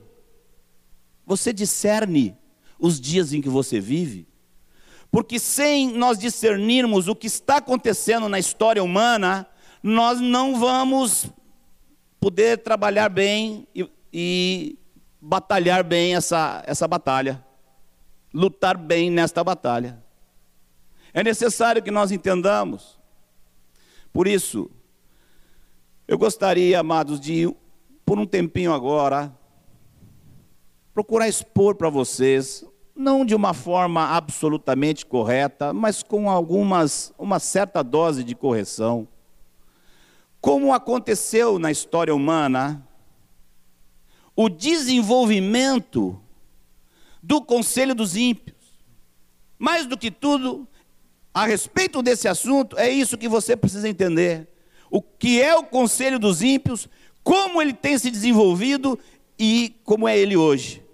[1.27, 2.37] Você discerne
[2.79, 4.29] os dias em que você vive.
[5.11, 9.47] Porque sem nós discernirmos o que está acontecendo na história humana,
[9.83, 11.29] nós não vamos
[12.21, 14.79] poder trabalhar bem e, e
[15.21, 17.45] batalhar bem essa, essa batalha,
[18.33, 20.03] lutar bem nesta batalha.
[21.13, 22.99] É necessário que nós entendamos.
[24.13, 24.71] Por isso,
[26.07, 27.55] eu gostaria, amados, de,
[28.05, 29.35] por um tempinho agora,
[30.93, 32.65] procurar expor para vocês,
[32.99, 39.07] não de uma forma absolutamente correta, mas com algumas uma certa dose de correção.
[40.41, 42.85] Como aconteceu na história humana,
[44.35, 46.21] o desenvolvimento
[47.23, 48.57] do Conselho dos Ímpios.
[49.57, 50.67] Mais do que tudo,
[51.33, 54.49] a respeito desse assunto, é isso que você precisa entender.
[54.91, 56.89] O que é o Conselho dos Ímpios,
[57.23, 58.99] como ele tem se desenvolvido
[59.39, 60.88] e como é ele hoje.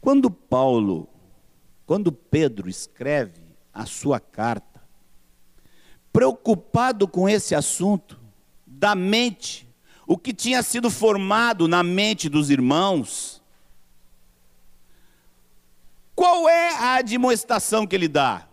[0.00, 1.08] Quando Paulo,
[1.84, 4.82] quando Pedro escreve a sua carta,
[6.12, 8.18] preocupado com esse assunto
[8.66, 9.68] da mente,
[10.06, 13.42] o que tinha sido formado na mente dos irmãos,
[16.14, 18.48] qual é a admoestação que ele dá?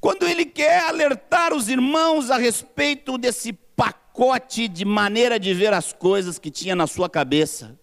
[0.00, 5.94] Quando ele quer alertar os irmãos a respeito desse pacote de maneira de ver as
[5.94, 7.78] coisas que tinha na sua cabeça,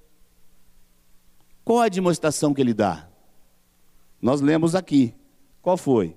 [1.64, 3.08] Qual a demonstração que ele dá?
[4.22, 5.14] Nós lemos aqui.
[5.62, 6.16] Qual foi?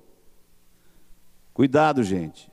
[1.52, 2.50] Cuidado, gente.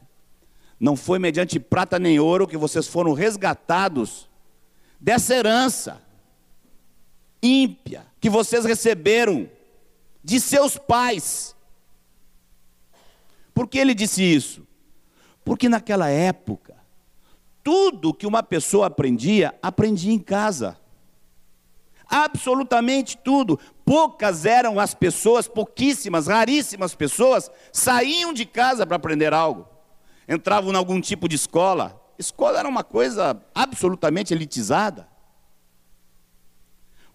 [0.79, 4.29] Não foi mediante prata nem ouro que vocês foram resgatados
[4.99, 6.01] dessa herança
[7.41, 9.49] ímpia que vocês receberam
[10.23, 11.55] de seus pais.
[13.53, 14.65] Por que ele disse isso?
[15.43, 16.75] Porque naquela época,
[17.63, 20.77] tudo que uma pessoa aprendia, aprendia em casa.
[22.11, 23.57] Absolutamente tudo.
[23.85, 29.65] Poucas eram as pessoas, pouquíssimas, raríssimas pessoas, saíam de casa para aprender algo.
[30.27, 31.97] Entravam em algum tipo de escola.
[32.19, 35.07] Escola era uma coisa absolutamente elitizada.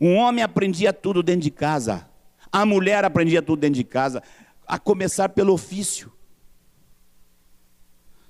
[0.00, 2.08] Um homem aprendia tudo dentro de casa.
[2.50, 4.22] A mulher aprendia tudo dentro de casa.
[4.66, 6.10] A começar pelo ofício.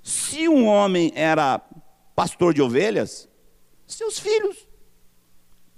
[0.03, 1.61] Se um homem era
[2.15, 3.29] pastor de ovelhas,
[3.87, 4.66] seus filhos,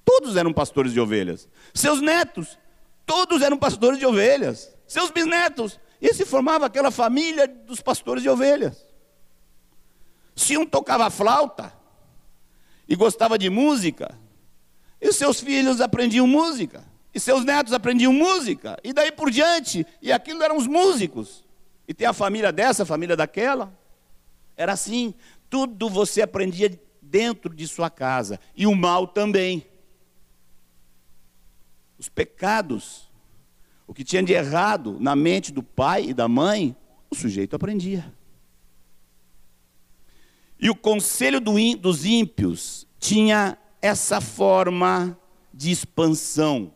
[0.09, 1.47] todos eram pastores de ovelhas.
[1.75, 2.59] Seus netos,
[3.05, 4.75] todos eram pastores de ovelhas.
[4.87, 8.87] Seus bisnetos, e se formava aquela família dos pastores de ovelhas.
[10.35, 11.75] Se um tocava flauta
[12.89, 14.19] e gostava de música,
[14.99, 20.11] e seus filhos aprendiam música, e seus netos aprendiam música, e daí por diante, e
[20.11, 21.45] aquilo eram os músicos.
[21.87, 23.79] E tem a família dessa, a família daquela.
[24.57, 25.13] Era assim,
[25.51, 29.68] tudo você aprendia dentro de sua casa, e o mal também.
[31.99, 33.11] Os pecados,
[33.87, 36.77] o que tinha de errado na mente do pai e da mãe,
[37.11, 38.15] o sujeito aprendia.
[40.61, 45.19] E o conselho dos ímpios tinha essa forma
[45.53, 46.73] de expansão,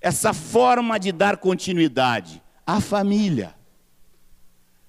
[0.00, 3.54] essa forma de dar continuidade à família.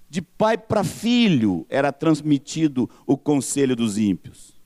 [0.09, 4.59] De pai para filho era transmitido o conselho dos ímpios.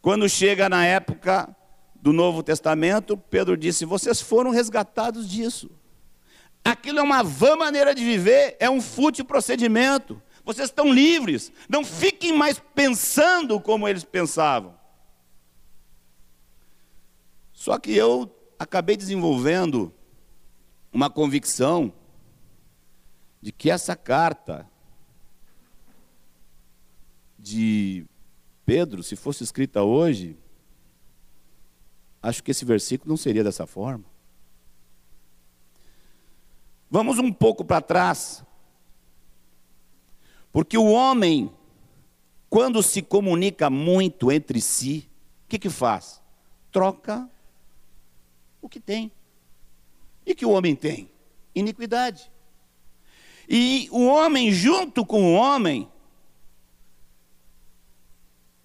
[0.00, 1.54] Quando chega na época
[2.04, 5.70] do Novo Testamento, Pedro disse: Vocês foram resgatados disso.
[6.62, 10.20] Aquilo é uma vã maneira de viver, é um fútil procedimento.
[10.44, 11.50] Vocês estão livres.
[11.66, 14.78] Não fiquem mais pensando como eles pensavam.
[17.54, 19.90] Só que eu acabei desenvolvendo
[20.92, 21.90] uma convicção
[23.40, 24.68] de que essa carta
[27.38, 28.04] de
[28.66, 30.36] Pedro, se fosse escrita hoje,
[32.24, 34.04] acho que esse versículo não seria dessa forma.
[36.90, 38.42] Vamos um pouco para trás.
[40.50, 41.52] Porque o homem,
[42.48, 45.08] quando se comunica muito entre si,
[45.44, 46.22] o que, que faz?
[46.72, 47.28] Troca
[48.62, 49.12] o que tem.
[50.24, 51.10] E que o homem tem?
[51.54, 52.32] Iniquidade.
[53.46, 55.90] E o homem, junto com o homem,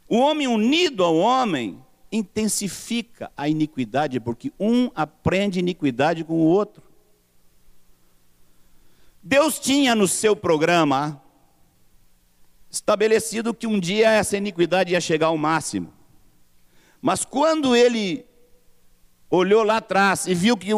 [0.07, 6.83] o homem unido ao homem, intensifica a iniquidade, porque um aprende iniquidade com o outro.
[9.21, 11.21] Deus tinha no seu programa
[12.69, 15.93] estabelecido que um dia essa iniquidade ia chegar ao máximo.
[17.01, 18.25] Mas quando ele
[19.29, 20.71] olhou lá atrás e viu que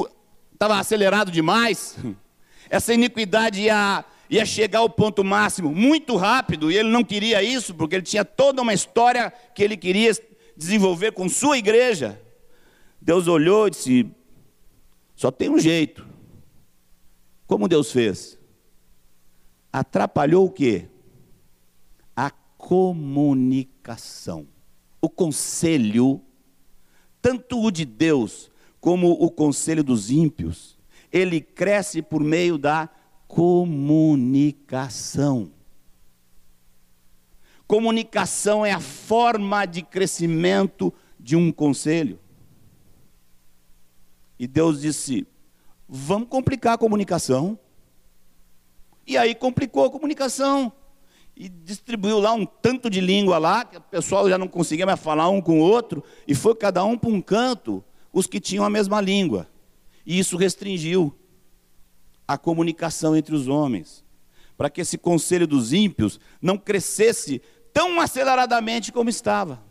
[0.54, 1.98] estava acelerado demais,
[2.70, 7.74] essa iniquidade ia, ia chegar ao ponto máximo muito rápido, e ele não queria isso,
[7.74, 10.12] porque ele tinha toda uma história que ele queria
[10.62, 12.22] desenvolver com sua igreja.
[13.02, 14.10] Deus olhou e disse:
[15.16, 16.08] só tem um jeito.
[17.48, 18.38] Como Deus fez?
[19.74, 20.88] Atrapalhou o quê?
[22.16, 24.48] A comunicação.
[25.02, 26.22] O conselho
[27.22, 30.80] tanto o de Deus como o conselho dos ímpios,
[31.12, 32.90] ele cresce por meio da
[33.28, 35.52] comunicação.
[37.72, 42.20] Comunicação é a forma de crescimento de um conselho.
[44.38, 45.26] E Deus disse:
[45.88, 47.58] vamos complicar a comunicação.
[49.08, 50.70] E aí complicou a comunicação
[51.34, 55.00] e distribuiu lá um tanto de língua lá, que o pessoal já não conseguia mais
[55.00, 57.82] falar um com o outro, e foi cada um para um canto,
[58.12, 59.48] os que tinham a mesma língua.
[60.06, 61.18] E isso restringiu
[62.28, 64.04] a comunicação entre os homens,
[64.58, 67.42] para que esse conselho dos ímpios não crescesse
[67.74, 69.62] tão aceleradamente como estava.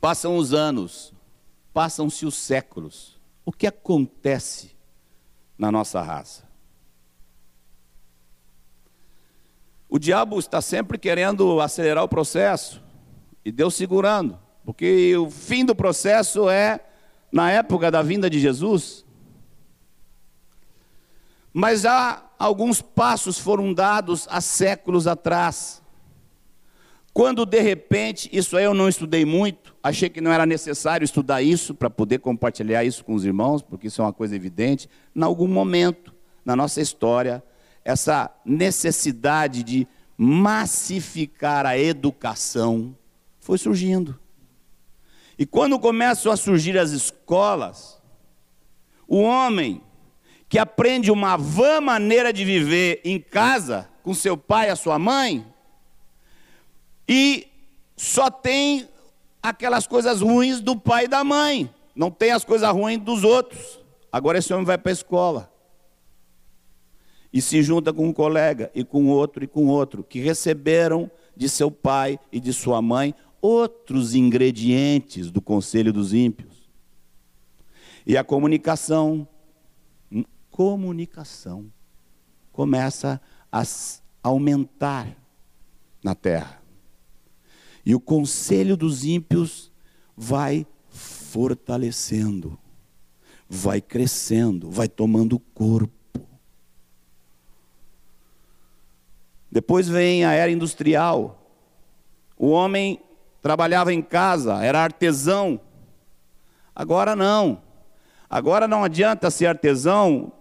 [0.00, 1.12] Passam os anos,
[1.72, 3.20] passam-se os séculos.
[3.44, 4.74] O que acontece
[5.58, 6.48] na nossa raça?
[9.88, 12.80] O diabo está sempre querendo acelerar o processo
[13.44, 16.80] e Deus segurando, porque o fim do processo é
[17.32, 19.04] na época da vinda de Jesus.
[21.52, 25.82] Mas já alguns passos foram dados há séculos atrás.
[27.12, 31.42] Quando de repente, isso aí eu não estudei muito, achei que não era necessário estudar
[31.42, 34.88] isso para poder compartilhar isso com os irmãos, porque isso é uma coisa evidente.
[35.14, 37.42] Em algum momento na nossa história,
[37.84, 42.94] essa necessidade de massificar a educação
[43.40, 44.18] foi surgindo.
[45.38, 48.00] E quando começam a surgir as escolas,
[49.08, 49.82] o homem
[50.50, 54.98] que aprende uma vã maneira de viver em casa, com seu pai e a sua
[54.98, 55.46] mãe,
[57.08, 57.46] e
[57.96, 58.88] só tem
[59.40, 63.78] aquelas coisas ruins do pai e da mãe, não tem as coisas ruins dos outros.
[64.10, 65.52] Agora esse homem vai para a escola
[67.32, 71.48] e se junta com um colega e com outro e com outro que receberam de
[71.48, 76.68] seu pai e de sua mãe outros ingredientes do conselho dos ímpios.
[78.04, 79.28] E a comunicação,
[80.60, 81.72] comunicação
[82.52, 83.18] começa
[83.50, 83.62] a
[84.22, 85.16] aumentar
[86.04, 86.60] na terra.
[87.82, 89.72] E o conselho dos ímpios
[90.14, 92.58] vai fortalecendo,
[93.48, 96.20] vai crescendo, vai tomando corpo.
[99.50, 101.42] Depois vem a era industrial.
[102.36, 103.00] O homem
[103.40, 105.58] trabalhava em casa, era artesão.
[106.76, 107.62] Agora não.
[108.28, 110.34] Agora não adianta ser artesão,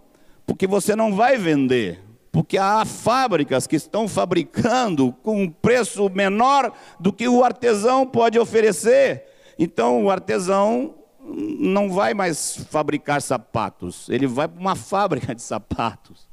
[0.50, 6.74] porque você não vai vender porque há fábricas que estão fabricando com um preço menor
[7.00, 9.26] do que o artesão pode oferecer.
[9.60, 16.28] Então o artesão não vai mais fabricar sapatos, ele vai para uma fábrica de sapatos.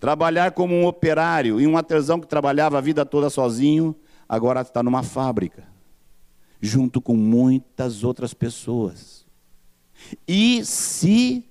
[0.00, 3.94] Trabalhar como um operário e um artesão que trabalhava a vida toda sozinho,
[4.26, 5.68] agora está numa fábrica,
[6.62, 9.26] junto com muitas outras pessoas.
[10.26, 11.44] E se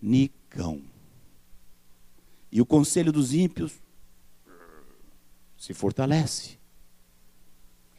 [0.00, 0.82] comunicam.
[2.50, 3.72] E o conselho dos ímpios
[5.56, 6.58] se fortalece.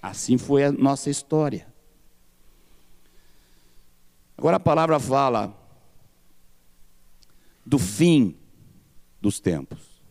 [0.02, 1.68] Assim foi a nossa história.
[4.38, 5.56] Agora a palavra fala
[7.66, 8.38] do fim
[9.20, 10.02] dos tempos.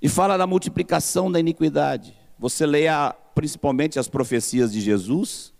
[0.00, 2.16] E fala da multiplicação da iniquidade.
[2.38, 5.52] Você leia principalmente as profecias de Jesus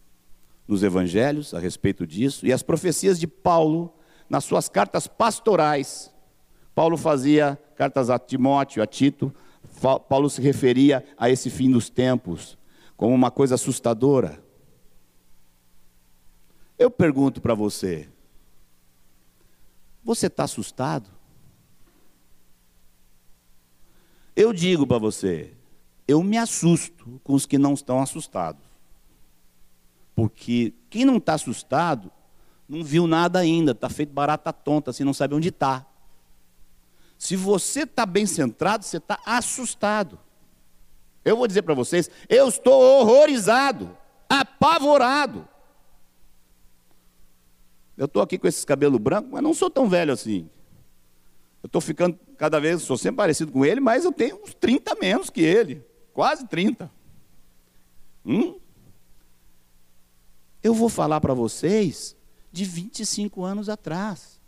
[0.68, 3.92] nos evangelhos a respeito disso e as profecias de Paulo
[4.28, 6.12] nas suas cartas pastorais,
[6.74, 9.34] Paulo fazia cartas a Timóteo, a Tito,
[10.08, 12.58] Paulo se referia a esse fim dos tempos
[12.96, 14.42] como uma coisa assustadora.
[16.78, 18.08] Eu pergunto para você:
[20.04, 21.10] você está assustado?
[24.36, 25.52] Eu digo para você,
[26.06, 28.67] eu me assusto com os que não estão assustados.
[30.18, 32.10] Porque quem não está assustado
[32.68, 35.86] não viu nada ainda, está feito barata tonta, assim, não sabe onde está.
[37.16, 40.18] Se você está bem centrado, você está assustado.
[41.24, 43.96] Eu vou dizer para vocês, eu estou horrorizado,
[44.28, 45.46] apavorado.
[47.96, 50.50] Eu estou aqui com esses cabelos brancos, mas não sou tão velho assim.
[51.62, 54.96] Eu estou ficando cada vez, sou sempre parecido com ele, mas eu tenho uns 30
[54.96, 55.86] menos que ele.
[56.12, 56.90] Quase 30.
[58.26, 58.58] Hum?
[60.68, 62.14] Eu vou falar para vocês
[62.52, 64.38] de 25 anos atrás.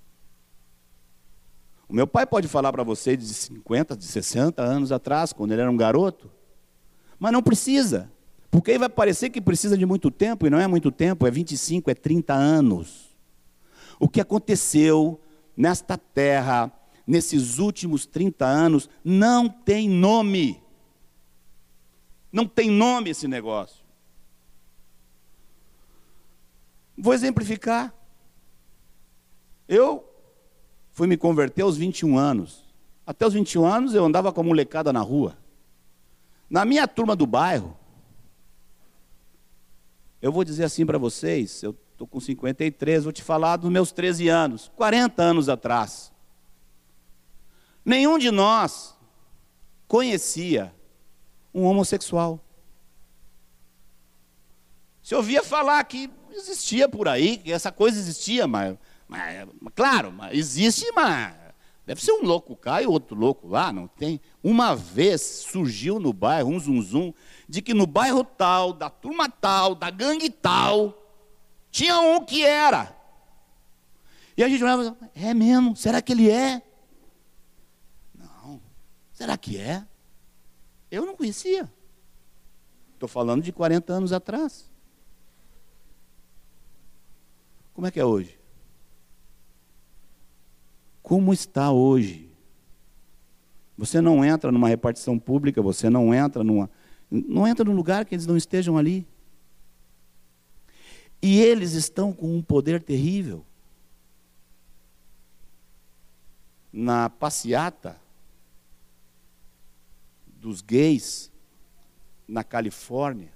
[1.89, 5.63] O meu pai pode falar para você de 50, de 60 anos atrás, quando ele
[5.63, 6.31] era um garoto,
[7.19, 8.13] mas não precisa,
[8.51, 11.31] porque aí vai parecer que precisa de muito tempo, e não é muito tempo, é
[11.31, 13.17] 25, é 30 anos.
[13.99, 15.19] O que aconteceu
[15.57, 16.71] nesta terra,
[17.07, 20.63] nesses últimos 30 anos, não tem nome.
[22.31, 23.80] Não tem nome esse negócio.
[27.01, 27.95] Vou exemplificar.
[29.67, 30.05] Eu
[30.91, 32.63] fui me converter aos 21 anos.
[33.07, 35.39] Até os 21 anos eu andava com a molecada na rua.
[36.49, 37.77] Na minha turma do bairro,
[40.21, 43.93] eu vou dizer assim para vocês, eu estou com 53, vou te falar dos meus
[43.93, 46.13] 13 anos, 40 anos atrás.
[47.83, 48.95] Nenhum de nós
[49.89, 50.75] conhecia
[51.55, 52.45] um homossexual.
[55.11, 60.33] Se ouvia falar que existia por aí, que essa coisa existia, mas, mas claro, mas
[60.33, 61.35] existe, mas
[61.85, 64.21] deve ser um louco cá e outro louco lá, não tem?
[64.41, 67.13] Uma vez surgiu no bairro um zum, zum
[67.49, 70.97] de que no bairro tal, da turma tal, da gangue tal,
[71.73, 72.97] tinha um que era.
[74.37, 75.75] E a gente olhava, é mesmo?
[75.75, 76.63] Será que ele é?
[78.15, 78.63] Não.
[79.13, 79.85] Será que é?
[80.89, 81.69] Eu não conhecia.
[82.95, 84.70] Estou falando de 40 anos atrás.
[87.81, 88.39] Como é que é hoje?
[91.03, 92.31] Como está hoje?
[93.79, 96.69] Você não entra numa repartição pública, você não entra numa.
[97.11, 99.09] Não entra num lugar que eles não estejam ali.
[101.23, 103.47] E eles estão com um poder terrível.
[106.71, 107.99] Na passeata
[110.27, 111.33] dos gays
[112.29, 113.33] na Califórnia,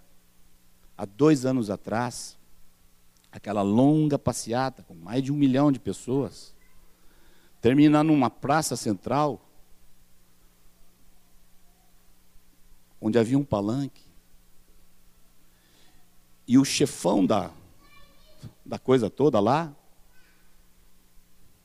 [0.99, 2.37] há dois anos atrás,
[3.35, 6.55] aquela longa passeata com mais de um milhão de pessoas,
[7.61, 9.45] termina numa praça central,
[13.01, 14.05] onde havia um palanque.
[16.47, 17.51] E o chefão da,
[18.65, 19.75] da coisa toda lá,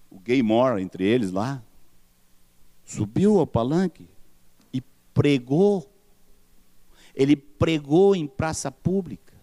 [0.09, 1.61] o Gay Moore entre eles lá,
[2.83, 4.09] subiu ao palanque
[4.73, 4.81] e
[5.13, 5.87] pregou.
[7.13, 9.35] Ele pregou em praça pública,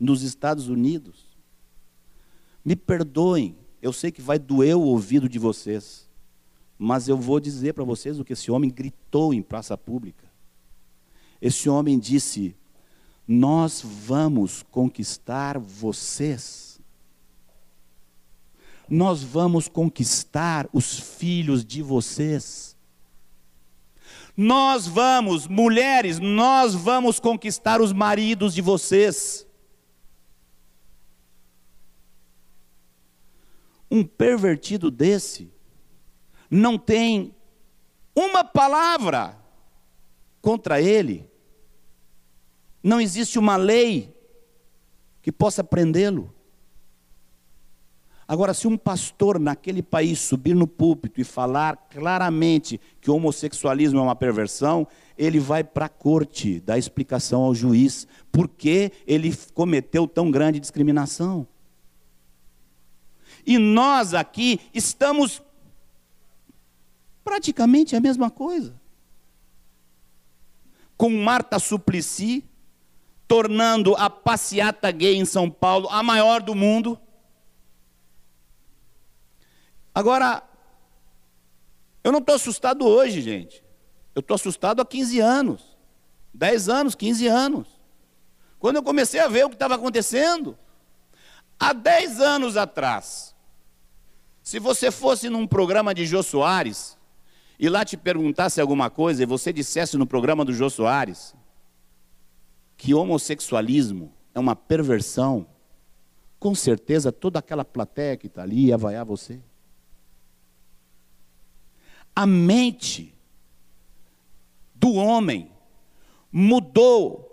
[0.00, 1.31] nos Estados Unidos.
[2.64, 6.08] Me perdoem, eu sei que vai doer o ouvido de vocês,
[6.78, 10.30] mas eu vou dizer para vocês o que esse homem gritou em praça pública.
[11.40, 12.56] Esse homem disse:
[13.26, 16.80] Nós vamos conquistar vocês.
[18.88, 22.76] Nós vamos conquistar os filhos de vocês.
[24.36, 29.46] Nós vamos, mulheres, nós vamos conquistar os maridos de vocês.
[33.92, 35.52] Um pervertido desse
[36.50, 37.34] não tem
[38.16, 39.38] uma palavra
[40.40, 41.30] contra ele
[42.82, 44.12] não existe uma lei
[45.20, 46.34] que possa prendê-lo.
[48.26, 53.98] Agora, se um pastor naquele país subir no púlpito e falar claramente que o homossexualismo
[53.98, 54.88] é uma perversão,
[55.18, 60.58] ele vai para a corte dar explicação ao juiz por que ele cometeu tão grande
[60.58, 61.46] discriminação.
[63.44, 65.42] E nós aqui estamos
[67.24, 68.74] praticamente a mesma coisa.
[70.96, 72.44] Com Marta Suplicy,
[73.26, 76.98] tornando a passeata gay em São Paulo a maior do mundo.
[79.94, 80.42] Agora,
[82.04, 83.64] eu não estou assustado hoje, gente.
[84.14, 85.76] Eu estou assustado há 15 anos.
[86.34, 87.68] 10 anos, 15 anos.
[88.58, 90.56] Quando eu comecei a ver o que estava acontecendo.
[91.58, 93.31] Há 10 anos atrás,
[94.42, 96.98] se você fosse num programa de Jô Soares,
[97.58, 101.34] e lá te perguntasse alguma coisa, e você dissesse no programa do Jô Soares,
[102.76, 105.46] que homossexualismo é uma perversão,
[106.40, 109.40] com certeza toda aquela plateia que está ali ia vaiar você.
[112.14, 113.14] A mente
[114.74, 115.52] do homem
[116.32, 117.31] mudou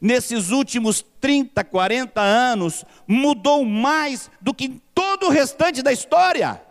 [0.00, 6.62] nesses últimos 30, 40 anos, mudou mais do que todo o restante da história.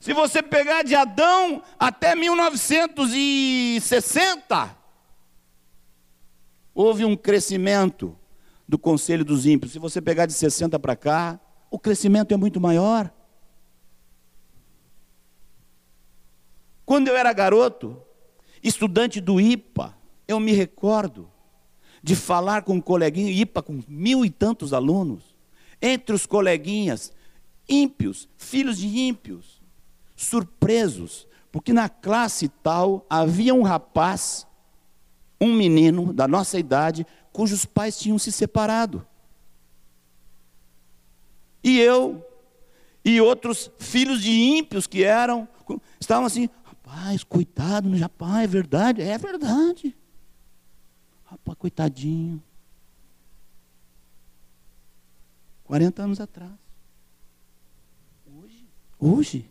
[0.00, 4.76] Se você pegar de Adão até 1960,
[6.74, 8.14] houve um crescimento
[8.66, 9.72] do Conselho dos Ímpios.
[9.72, 11.38] Se você pegar de 60 para cá,
[11.70, 13.12] o crescimento é muito maior.
[16.86, 18.00] Quando eu era garoto,
[18.62, 19.97] estudante do IPA,
[20.28, 21.28] eu me recordo
[22.02, 25.34] de falar com um coleguinha, IPA com mil e tantos alunos,
[25.80, 27.12] entre os coleguinhas,
[27.68, 29.60] ímpios, filhos de ímpios,
[30.14, 34.46] surpresos, porque na classe tal havia um rapaz
[35.40, 39.06] um menino da nossa idade cujos pais tinham se separado.
[41.62, 42.24] E eu
[43.04, 45.48] e outros filhos de ímpios que eram,
[46.00, 49.00] estavam assim, rapaz, coitado no Japão, é verdade?
[49.00, 49.96] É verdade.
[51.30, 52.42] Rapaz, coitadinho.
[55.64, 56.52] 40 anos atrás.
[58.26, 58.66] Hoje?
[58.98, 59.50] Hoje.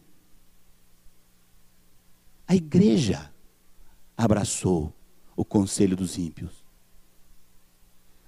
[2.48, 3.32] A igreja
[4.18, 4.92] abraçou
[5.36, 6.66] o conselho dos ímpios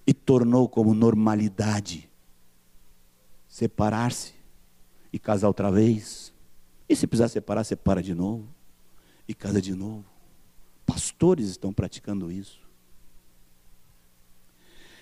[0.06, 2.08] e tornou como normalidade
[3.48, 4.36] separar-se
[5.12, 6.32] e casar outra vez.
[6.88, 8.48] E se precisar separar, separa de novo
[9.28, 10.06] e casa de novo.
[10.86, 12.69] Pastores estão praticando isso.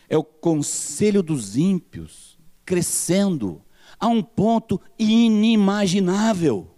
[0.09, 3.63] É o conselho dos ímpios crescendo
[3.99, 6.69] a um ponto inimaginável.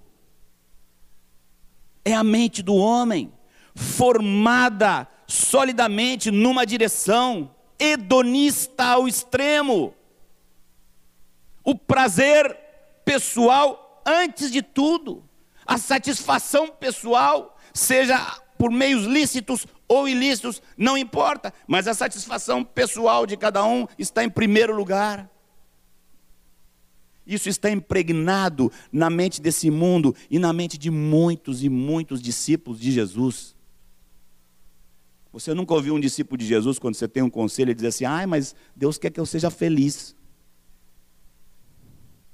[2.04, 3.32] É a mente do homem
[3.76, 9.94] formada solidamente numa direção, hedonista ao extremo.
[11.64, 12.58] O prazer
[13.06, 15.24] pessoal antes de tudo,
[15.66, 18.18] a satisfação pessoal, seja
[18.58, 24.24] por meios lícitos ou ilícitos, não importa, mas a satisfação pessoal de cada um está
[24.24, 25.28] em primeiro lugar.
[27.26, 32.80] Isso está impregnado na mente desse mundo e na mente de muitos e muitos discípulos
[32.80, 33.56] de Jesus.
[35.32, 38.06] Você nunca ouviu um discípulo de Jesus, quando você tem um conselho, ele diz assim:
[38.06, 40.16] ai, mas Deus quer que eu seja feliz.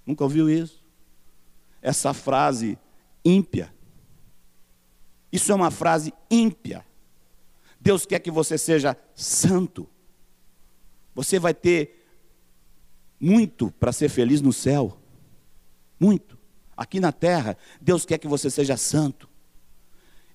[0.06, 0.84] Nunca ouviu isso?
[1.82, 2.78] Essa frase
[3.24, 3.74] ímpia.
[5.32, 6.86] Isso é uma frase ímpia.
[7.86, 9.88] Deus quer que você seja santo.
[11.14, 12.04] Você vai ter
[13.20, 15.00] muito para ser feliz no céu.
[16.00, 16.36] Muito.
[16.76, 19.30] Aqui na terra, Deus quer que você seja santo.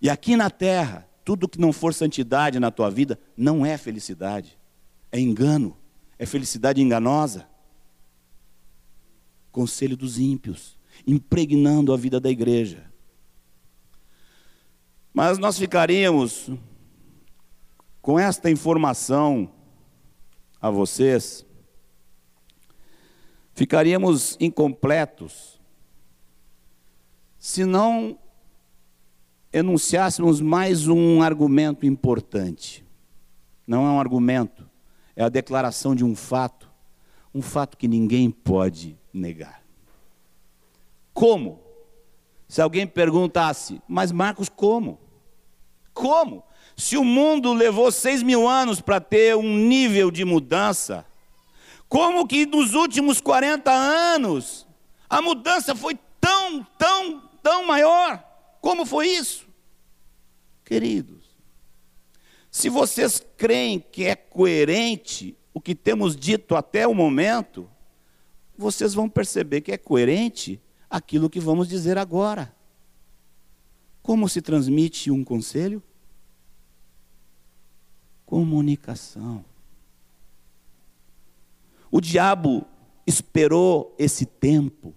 [0.00, 4.56] E aqui na terra, tudo que não for santidade na tua vida não é felicidade.
[5.10, 5.76] É engano.
[6.20, 7.48] É felicidade enganosa.
[9.50, 12.88] Conselho dos ímpios, impregnando a vida da igreja.
[15.12, 16.48] Mas nós ficaríamos
[18.10, 19.48] com esta informação
[20.60, 21.46] a vocês
[23.54, 25.60] ficaríamos incompletos
[27.38, 28.18] se não
[29.52, 32.84] enunciássemos mais um argumento importante.
[33.64, 34.68] Não é um argumento,
[35.14, 36.68] é a declaração de um fato,
[37.32, 39.62] um fato que ninguém pode negar.
[41.14, 41.60] Como?
[42.48, 44.98] Se alguém perguntasse, mas Marcos, como?
[45.94, 46.42] Como?
[46.80, 51.04] Se o mundo levou seis mil anos para ter um nível de mudança,
[51.86, 54.66] como que nos últimos 40 anos
[55.08, 58.24] a mudança foi tão, tão, tão maior?
[58.62, 59.46] Como foi isso?
[60.64, 61.26] Queridos,
[62.50, 67.68] se vocês creem que é coerente o que temos dito até o momento,
[68.56, 70.58] vocês vão perceber que é coerente
[70.88, 72.56] aquilo que vamos dizer agora.
[74.02, 75.82] Como se transmite um conselho?
[78.30, 79.44] Comunicação.
[81.90, 82.64] O diabo
[83.04, 84.94] esperou esse tempo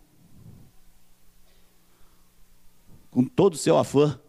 [3.09, 4.19] com todo o seu afã.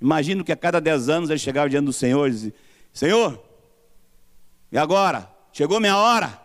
[0.00, 2.54] Imagino que a cada dez anos ele chegava diante do Senhor e dizia:
[2.92, 3.42] Senhor,
[4.70, 5.28] e agora?
[5.52, 6.40] Chegou minha hora?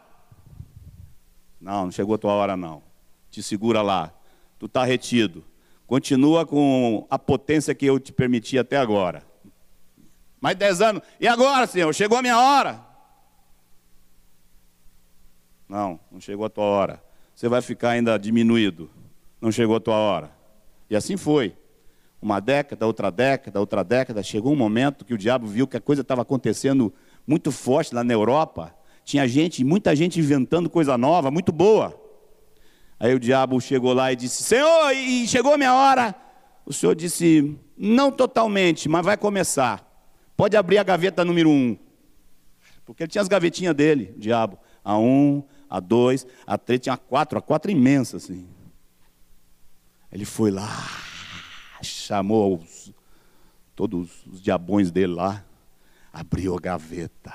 [1.61, 2.82] Não, não chegou a tua hora, não.
[3.30, 4.11] Te segura lá.
[4.57, 5.45] Tu está retido.
[5.86, 9.28] Continua com a potência que eu te permiti até agora.
[10.42, 11.02] Mais dez anos.
[11.20, 11.94] E agora, Senhor?
[11.94, 12.86] Chegou a minha hora?
[15.68, 17.04] Não, não chegou a tua hora.
[17.36, 18.90] Você vai ficar ainda diminuído.
[19.40, 20.32] Não chegou a tua hora.
[20.90, 21.56] E assim foi.
[22.22, 24.24] Uma década, outra década, outra década.
[24.24, 26.94] Chegou um momento que o diabo viu que a coisa estava acontecendo
[27.26, 28.76] muito forte lá na Europa.
[29.04, 32.00] Tinha gente, muita gente inventando coisa nova, muito boa.
[33.00, 36.14] Aí o diabo chegou lá e disse: Senhor, e chegou a minha hora.
[36.66, 39.89] O senhor disse: Não totalmente, mas vai começar.
[40.40, 41.78] Pode abrir a gaveta número um.
[42.86, 44.58] Porque ele tinha as gavetinhas dele, o diabo.
[44.82, 48.48] A um, a dois, a três, tinha quatro, a quatro imensa assim.
[50.10, 50.70] Ele foi lá,
[51.82, 52.94] chamou os,
[53.76, 55.44] todos os diabões dele lá,
[56.14, 57.34] abriu a gaveta,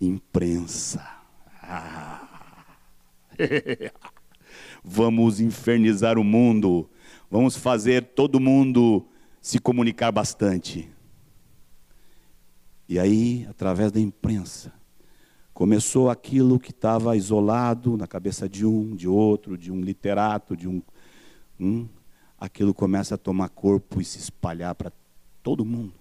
[0.00, 1.06] imprensa.
[1.62, 2.26] Ah.
[4.82, 6.88] vamos infernizar o mundo,
[7.30, 9.06] vamos fazer todo mundo
[9.38, 10.95] se comunicar bastante.
[12.88, 14.72] E aí, através da imprensa,
[15.56, 20.68] Começou aquilo que estava isolado na cabeça de um, de outro, de um literato, de
[20.68, 20.82] um.
[21.58, 21.88] um
[22.38, 24.92] aquilo começa a tomar corpo e se espalhar para
[25.42, 25.94] todo mundo.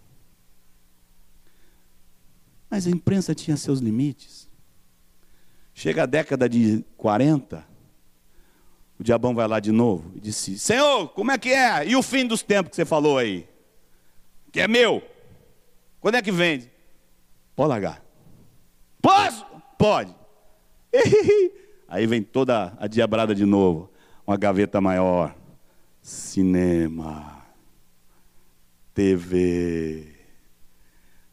[2.69, 4.49] Mas a imprensa tinha seus limites.
[5.73, 7.65] Chega a década de 40,
[8.99, 11.87] o diabão vai lá de novo e disse: Senhor, como é que é?
[11.87, 13.47] E o fim dos tempos que você falou aí?
[14.51, 15.01] Que é meu?
[16.01, 16.74] Quando é que vende?
[17.55, 18.03] Pode largar.
[19.01, 19.45] Posso?
[19.77, 20.15] Pode.
[21.87, 23.89] Aí vem toda a diabrada de novo.
[24.25, 25.35] Uma gaveta maior.
[26.01, 27.43] Cinema.
[28.93, 30.07] TV.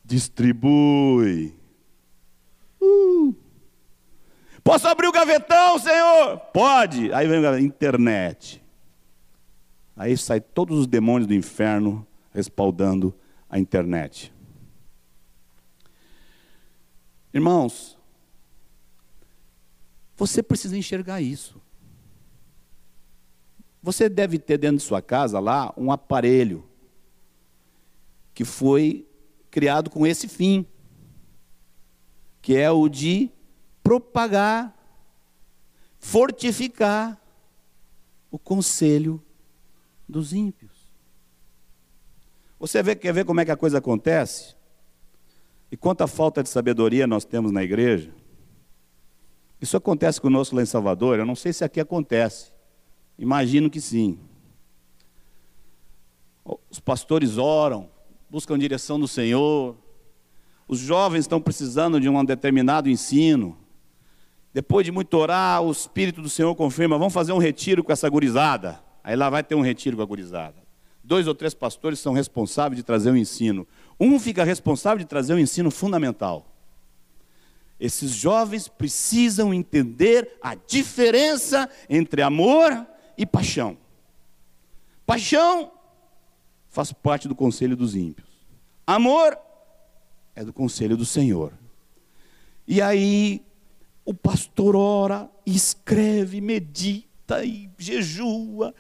[0.05, 1.55] Distribui.
[2.81, 3.35] Uh.
[4.63, 6.39] Posso abrir o gavetão, Senhor?
[6.53, 7.13] Pode.
[7.13, 8.63] Aí vem a internet.
[9.97, 13.15] Aí sai todos os demônios do inferno respaldando
[13.49, 14.32] a internet.
[17.33, 17.97] Irmãos,
[20.17, 21.61] você precisa enxergar isso.
[23.83, 26.65] Você deve ter dentro de sua casa lá um aparelho
[28.35, 29.07] que foi
[29.51, 30.67] criado com esse fim,
[32.41, 33.31] que é o de
[33.83, 34.77] propagar,
[35.99, 37.21] fortificar
[38.31, 39.23] o conselho
[40.09, 40.71] dos ímpios.
[42.59, 44.55] Você vê, quer ver como é que a coisa acontece?
[45.73, 48.13] E quanta falta de sabedoria nós temos na igreja.
[49.59, 52.53] Isso acontece conosco lá em Salvador, eu não sei se aqui acontece.
[53.19, 54.19] Imagino que sim.
[56.69, 57.89] Os pastores oram,
[58.29, 59.75] buscam direção do Senhor.
[60.69, 63.57] Os jovens estão precisando de um determinado ensino.
[64.53, 68.11] Depois de muito orar, o Espírito do Senhor confirma: vamos fazer um retiro com essa
[68.11, 68.79] gurizada.
[69.03, 70.62] Aí lá vai ter um retiro com a gurizada.
[71.05, 73.67] Dois ou três pastores são responsáveis de trazer o ensino.
[73.99, 76.47] Um fica responsável de trazer o ensino fundamental.
[77.79, 82.87] Esses jovens precisam entender a diferença entre amor
[83.19, 83.77] e paixão.
[85.05, 85.73] Paixão
[86.69, 88.29] faz parte do conselho dos ímpios.
[88.87, 89.37] Amor
[90.35, 91.53] é do conselho do Senhor.
[92.67, 93.45] E aí
[94.05, 98.75] o pastor ora, escreve, medita e jejua.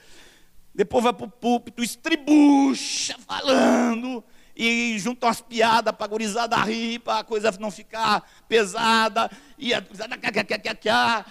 [0.75, 4.25] Depois vai para o púlpito, estribucha, falando,
[4.57, 9.75] e juntam umas piadas para a gurizada rir, para a coisa não ficar pesada, e
[9.75, 10.16] a gurizada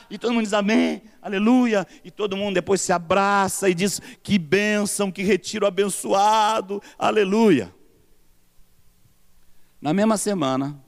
[0.09, 4.37] e todo mundo diz amém, aleluia, e todo mundo depois se abraça e diz que
[4.37, 7.73] bênção, que retiro abençoado, aleluia.
[9.81, 10.79] Na mesma semana,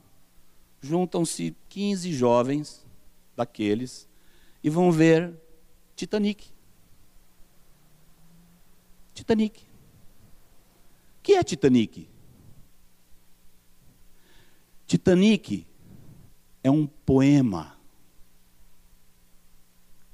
[0.80, 2.86] juntam-se 15 jovens
[3.34, 4.08] daqueles
[4.62, 5.34] e vão ver
[5.96, 6.53] Titanic.
[9.14, 9.62] Titanic.
[11.18, 12.08] O que é Titanic?
[14.86, 15.66] Titanic
[16.62, 17.78] é um poema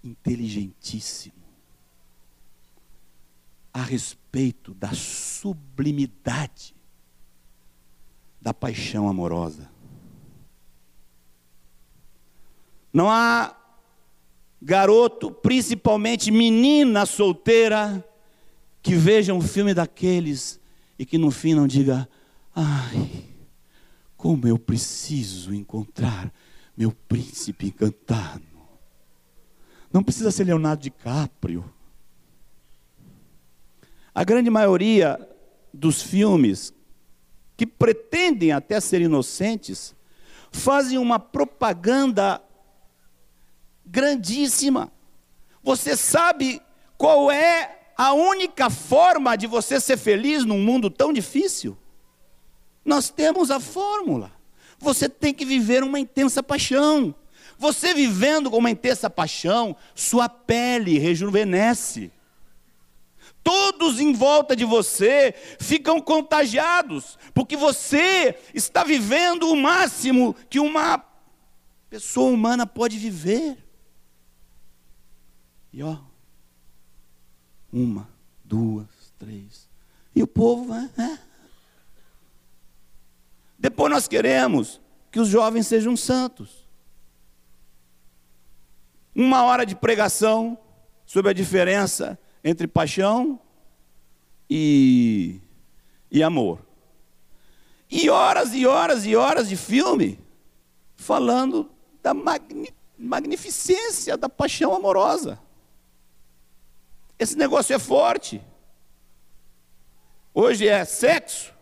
[0.05, 1.41] inteligentíssimo
[3.73, 6.75] a respeito da sublimidade
[8.41, 9.71] da paixão amorosa.
[12.93, 13.57] Não há
[14.61, 18.05] garoto, principalmente menina solteira,
[18.83, 20.61] que veja um filme daqueles
[20.99, 22.09] e que no fim não diga:
[22.55, 23.25] ai,
[24.17, 26.33] como eu preciso encontrar
[26.77, 28.43] meu príncipe encantado.
[29.93, 31.71] Não precisa ser Leonardo DiCaprio.
[34.15, 35.19] A grande maioria
[35.73, 36.73] dos filmes
[37.57, 39.95] que pretendem até ser inocentes
[40.51, 42.43] fazem uma propaganda
[43.85, 44.91] grandíssima.
[45.63, 46.63] Você sabe
[46.97, 51.77] qual é a única forma de você ser feliz num mundo tão difícil?
[52.83, 54.33] Nós temos a fórmula.
[54.79, 57.15] Você tem que viver uma intensa paixão.
[57.59, 62.11] Você vivendo com uma intensa paixão, sua pele rejuvenesce.
[63.45, 71.05] Todos em volta de você ficam contagiados, porque você está vivendo o máximo que uma
[71.91, 73.59] pessoa humana pode viver.
[75.71, 75.99] E ó,
[77.73, 78.09] uma,
[78.45, 79.69] duas, três.
[80.15, 80.75] E o povo.
[80.75, 81.19] É,
[83.59, 86.67] depois nós queremos que os jovens sejam santos.
[89.15, 90.59] Uma hora de pregação
[91.05, 93.39] sobre a diferença entre paixão
[94.49, 95.41] e,
[96.11, 96.65] e amor.
[97.91, 100.19] E horas e horas e horas de filme
[100.97, 101.71] falando
[102.03, 105.41] da magni, magnificência da paixão amorosa.
[107.21, 108.43] Esse negócio é forte.
[110.35, 111.53] Hoje é sexo,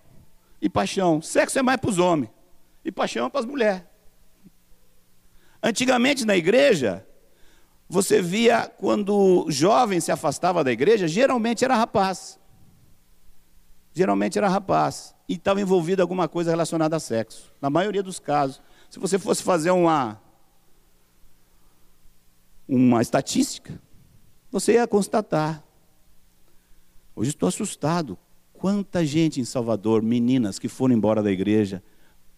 [0.61, 1.23] e paixão.
[1.23, 2.31] Sexo é mais para os homens
[2.85, 3.83] e paixão é para as mulheres.
[5.63, 7.07] Antigamente na igreja,
[7.89, 12.39] você via quando jovem se afastava da igreja, geralmente era rapaz.
[13.93, 15.15] Geralmente era rapaz.
[15.29, 17.53] E estava envolvido alguma coisa relacionada a sexo.
[17.61, 18.63] Na maioria dos casos.
[18.89, 20.19] Se você fosse fazer uma,
[22.67, 23.79] uma estatística,
[24.51, 25.62] você ia constatar.
[27.14, 28.18] Hoje estou assustado
[28.59, 31.80] Quanta gente em Salvador, meninas que foram embora da igreja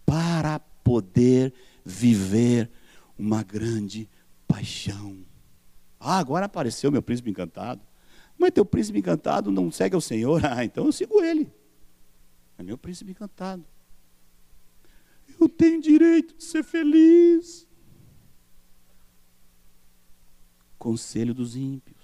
[0.05, 2.71] para poder viver
[3.19, 4.07] uma grande
[4.47, 5.25] paixão.
[5.99, 7.81] Ah, agora apareceu meu príncipe encantado.
[8.37, 10.43] Mas teu príncipe encantado não segue o Senhor?
[10.45, 11.51] Ah, então eu sigo ele.
[12.59, 13.65] É meu príncipe encantado.
[15.41, 17.67] Eu tenho direito de ser feliz.
[20.79, 22.00] Conselho dos ímpios,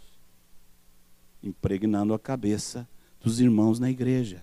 [1.49, 2.89] impregnando a cabeça
[3.21, 4.43] dos irmãos na igreja.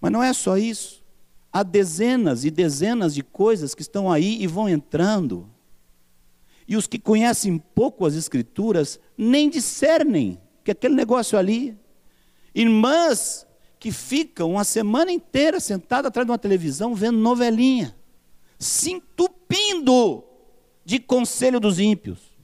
[0.00, 1.04] Mas não é só isso.
[1.52, 5.48] Há dezenas e dezenas de coisas que estão aí e vão entrando.
[6.68, 11.78] E os que conhecem pouco as Escrituras nem discernem que aquele negócio ali.
[12.54, 13.46] Irmãs
[13.78, 17.94] que ficam uma semana inteira sentadas atrás de uma televisão vendo novelinha,
[18.58, 20.24] se entupindo
[20.84, 22.35] de conselho dos ímpios,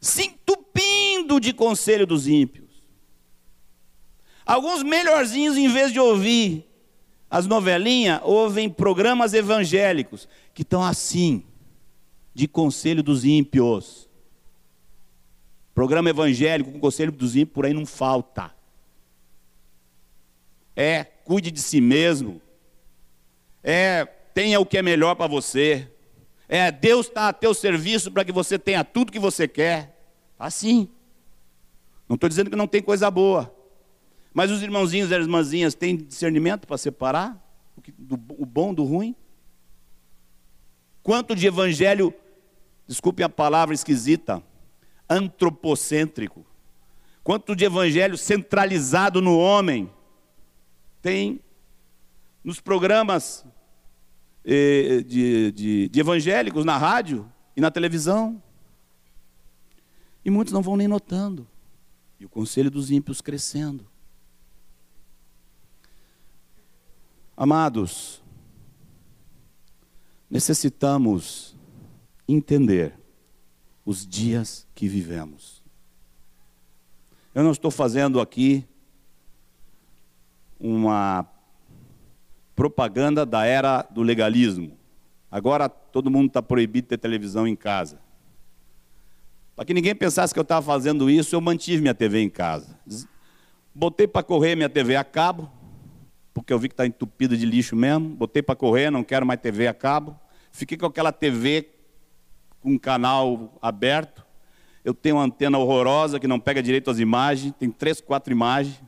[0.00, 2.66] se entupindo de conselho dos ímpios.
[4.44, 6.64] Alguns melhorzinhos, em vez de ouvir
[7.28, 11.44] as novelinhas, ouvem programas evangélicos que estão assim,
[12.32, 14.08] de conselho dos ímpios.
[15.74, 18.54] Programa evangélico com conselho dos ímpios por aí não falta.
[20.76, 22.40] É, cuide de si mesmo.
[23.62, 25.90] É, tenha o que é melhor para você.
[26.48, 29.96] É, Deus está a teu serviço para que você tenha tudo que você quer.
[30.38, 30.88] Assim.
[32.08, 33.52] Não estou dizendo que não tem coisa boa.
[34.32, 37.42] Mas os irmãozinhos e as irmãzinhas têm discernimento para separar
[37.76, 39.14] o, que, do, o bom do ruim?
[41.02, 42.12] Quanto de evangelho,
[42.86, 44.42] desculpem a palavra esquisita,
[45.08, 46.44] antropocêntrico.
[47.22, 49.90] Quanto de evangelho centralizado no homem
[51.00, 51.40] tem
[52.42, 53.44] nos programas
[54.46, 58.40] de, de, de evangélicos na rádio e na televisão.
[60.24, 61.46] E muitos não vão nem notando.
[62.20, 63.86] E o conselho dos ímpios crescendo.
[67.36, 68.22] Amados,
[70.30, 71.54] necessitamos
[72.26, 72.94] entender
[73.84, 75.62] os dias que vivemos.
[77.34, 78.66] Eu não estou fazendo aqui
[80.58, 81.28] uma
[82.56, 84.72] propaganda da era do legalismo.
[85.30, 88.00] Agora todo mundo está proibido de ter televisão em casa.
[89.54, 92.78] Para que ninguém pensasse que eu estava fazendo isso, eu mantive minha TV em casa.
[93.74, 95.50] Botei para correr minha TV a cabo,
[96.32, 98.08] porque eu vi que está entupida de lixo mesmo.
[98.08, 100.18] Botei para correr, não quero mais TV a cabo.
[100.50, 101.70] Fiquei com aquela TV
[102.60, 104.24] com um canal aberto.
[104.82, 108.80] Eu tenho uma antena horrorosa que não pega direito as imagens, tem três, quatro imagens.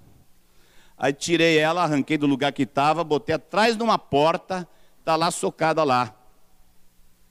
[0.99, 4.69] Aí tirei ela, arranquei do lugar que estava, botei atrás de uma porta,
[4.99, 6.13] está lá socada lá.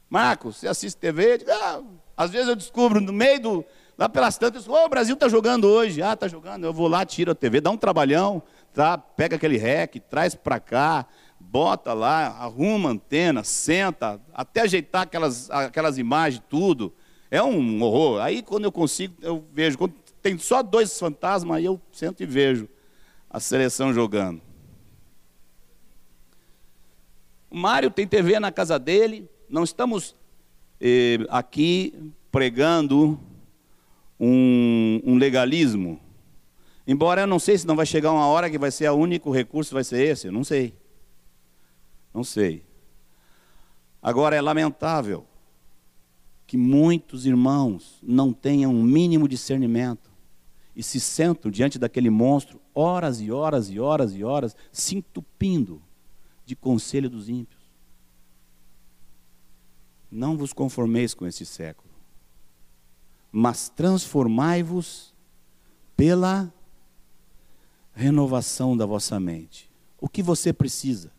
[0.10, 1.40] Marcos, você assiste TV?
[1.40, 1.82] Digo, ah,
[2.16, 3.66] às vezes eu descubro no meio do.
[3.98, 6.02] Lá pelas tantas, oh, o Brasil está jogando hoje.
[6.02, 6.64] Ah, está jogando.
[6.64, 8.42] Eu vou lá, tiro a TV, dá um trabalhão,
[8.74, 8.98] tá?
[8.98, 11.06] pega aquele rec, traz para cá,
[11.38, 16.94] bota lá, arruma a antena, senta, até ajeitar aquelas, aquelas imagens, tudo.
[17.30, 18.22] É um horror.
[18.22, 19.78] Aí quando eu consigo, eu vejo.
[19.78, 22.70] Quando tem só dois fantasmas, aí eu sento e vejo
[23.38, 24.42] a seleção jogando.
[27.52, 30.16] O Mário tem TV na casa dele, não estamos
[30.82, 33.20] eh, aqui pregando
[34.20, 36.02] um, um, legalismo.
[36.88, 39.32] Embora eu não sei se não vai chegar uma hora que vai ser o único
[39.32, 40.74] recurso, vai ser esse, eu não sei.
[42.12, 42.64] Não sei.
[44.02, 45.28] Agora é lamentável
[46.48, 50.17] que muitos irmãos não tenham um mínimo discernimento
[50.78, 55.82] e se sentam diante daquele monstro horas e horas e horas e horas, se entupindo
[56.46, 57.60] de conselho dos ímpios.
[60.12, 61.90] Não vos conformeis com esse século,
[63.32, 65.16] mas transformai-vos
[65.96, 66.54] pela
[67.92, 69.72] renovação da vossa mente.
[70.00, 71.12] O que você precisa?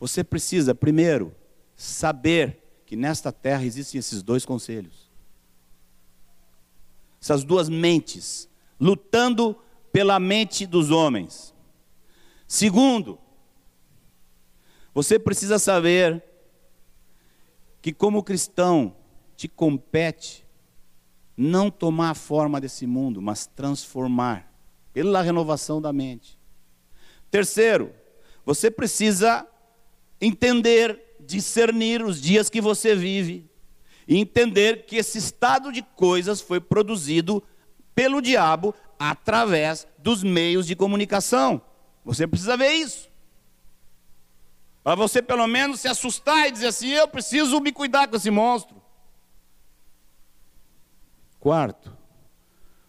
[0.00, 1.30] Você precisa, primeiro,
[1.76, 5.05] saber que nesta terra existem esses dois conselhos.
[7.26, 8.48] Essas duas mentes
[8.78, 9.58] lutando
[9.90, 11.52] pela mente dos homens.
[12.46, 13.18] Segundo,
[14.94, 16.22] você precisa saber
[17.82, 18.94] que, como cristão,
[19.36, 20.46] te compete
[21.36, 24.48] não tomar a forma desse mundo, mas transformar
[24.92, 26.38] pela renovação da mente.
[27.28, 27.92] Terceiro,
[28.44, 29.44] você precisa
[30.20, 33.50] entender, discernir os dias que você vive
[34.06, 37.42] e entender que esse estado de coisas foi produzido
[37.94, 41.60] pelo diabo através dos meios de comunicação.
[42.04, 43.08] Você precisa ver isso.
[44.84, 48.30] Para você pelo menos se assustar e dizer assim: eu preciso me cuidar com esse
[48.30, 48.80] monstro.
[51.40, 51.96] Quarto,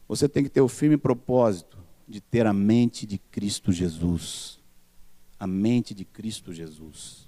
[0.08, 4.60] você tem que ter o firme propósito de ter a mente de Cristo Jesus.
[5.40, 7.27] A mente de Cristo Jesus.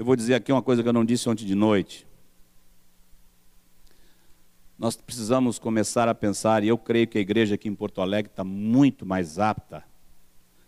[0.00, 2.06] Eu vou dizer aqui uma coisa que eu não disse ontem de noite.
[4.78, 8.32] Nós precisamos começar a pensar, e eu creio que a igreja aqui em Porto Alegre
[8.32, 9.84] está muito mais apta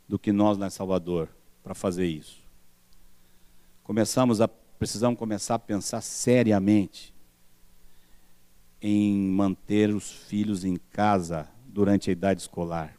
[0.07, 1.31] do que nós lá em Salvador
[1.63, 2.45] para fazer isso.
[3.83, 7.15] Começamos a, precisamos começar a pensar seriamente
[8.83, 12.99] em manter os filhos em casa durante a idade escolar.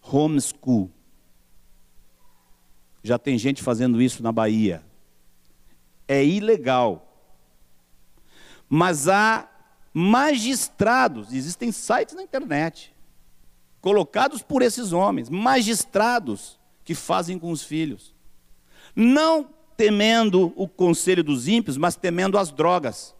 [0.00, 0.88] Homeschool.
[3.08, 4.82] Já tem gente fazendo isso na Bahia.
[6.06, 7.10] É ilegal.
[8.68, 9.48] Mas há
[9.94, 12.94] magistrados, existem sites na internet
[13.80, 18.14] colocados por esses homens, magistrados que fazem com os filhos.
[18.94, 23.14] Não temendo o conselho dos ímpios, mas temendo as drogas.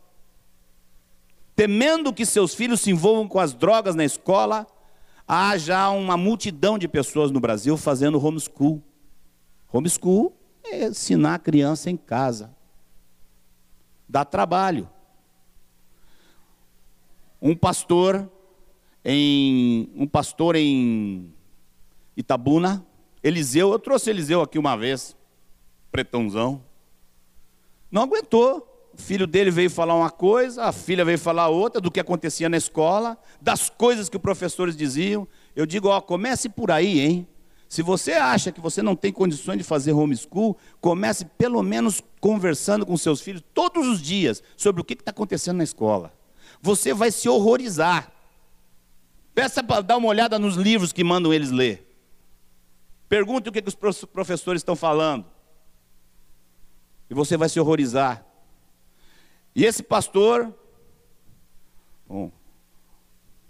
[1.57, 4.67] Temendo que seus filhos se envolvam com as drogas na escola,
[5.27, 8.83] há já uma multidão de pessoas no Brasil fazendo homeschool.
[9.73, 12.55] Homeschool é ensinar a criança em casa.
[14.09, 14.89] Dá trabalho.
[17.41, 18.29] Um pastor
[19.05, 21.33] em um pastor em
[22.17, 22.85] Itabuna,
[23.23, 25.17] Eliseu, eu trouxe Eliseu aqui uma vez,
[25.93, 26.63] pretãozão.
[27.91, 28.65] Não aguentou.
[28.93, 32.49] O filho dele veio falar uma coisa, a filha veio falar outra do que acontecia
[32.49, 35.29] na escola, das coisas que os professores diziam.
[35.55, 37.29] Eu digo, ó, comece por aí, hein?
[37.69, 42.87] Se você acha que você não tem condições de fazer homeschool, comece pelo menos conversando
[42.87, 46.13] com seus filhos todos os dias sobre o que está acontecendo na escola.
[46.63, 48.11] Você vai se horrorizar.
[49.35, 51.85] Peça para dar uma olhada nos livros que mandam eles ler.
[53.07, 55.27] Pergunte o que, que os professores estão falando.
[57.11, 58.25] E você vai se horrorizar.
[59.55, 60.55] E esse pastor,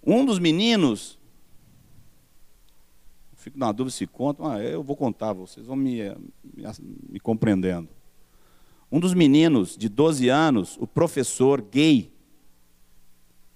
[0.04, 1.17] um dos meninos,
[3.48, 6.02] fico na dúvida se conta, mas eu vou contar, vocês vão me,
[6.54, 6.64] me,
[7.08, 7.88] me compreendendo.
[8.92, 12.12] Um dos meninos de 12 anos, o professor gay,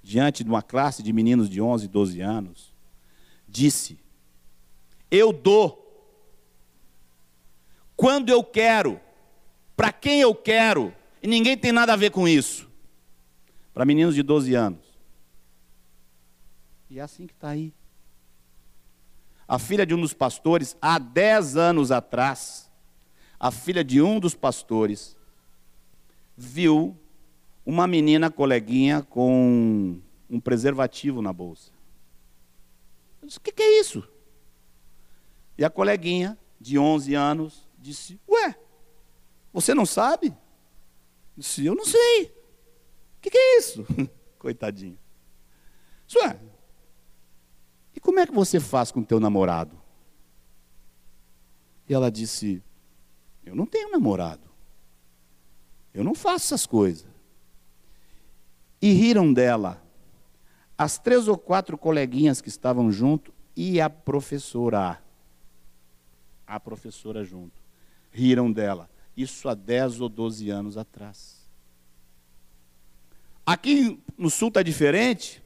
[0.03, 2.75] diante de uma classe de meninos de 11, 12 anos,
[3.47, 3.99] disse:
[5.11, 5.79] Eu dou
[7.95, 8.99] quando eu quero,
[9.77, 12.69] para quem eu quero, e ninguém tem nada a ver com isso.
[13.75, 14.81] Para meninos de 12 anos.
[16.91, 17.73] E é assim que está aí.
[19.53, 22.73] A filha de um dos pastores, há 10 anos atrás,
[23.39, 25.15] a filha de um dos pastores,
[26.35, 26.97] viu
[27.67, 30.01] uma menina coleguinha com
[30.31, 31.71] um preservativo na bolsa.
[33.21, 34.09] Eu disse: O que, que é isso?
[35.59, 38.59] E a coleguinha, de 11 anos, disse: Ué,
[39.53, 40.29] você não sabe?
[40.29, 40.35] Eu
[41.37, 42.25] disse: Eu não sei.
[43.19, 43.85] O que, que é isso?
[44.39, 44.99] Coitadinho.
[46.09, 46.41] Isso é.
[47.95, 49.79] E como é que você faz com o teu namorado?
[51.89, 52.63] E ela disse:
[53.45, 54.49] Eu não tenho namorado.
[55.93, 57.13] Eu não faço essas coisas
[58.83, 59.81] e riram dela.
[60.77, 65.01] As três ou quatro coleguinhas que estavam junto e a professora.
[66.45, 67.63] A professora junto.
[68.11, 68.91] Riram dela.
[69.17, 71.49] Isso há 10 ou 12 anos atrás.
[73.47, 75.42] Aqui no sul está diferente?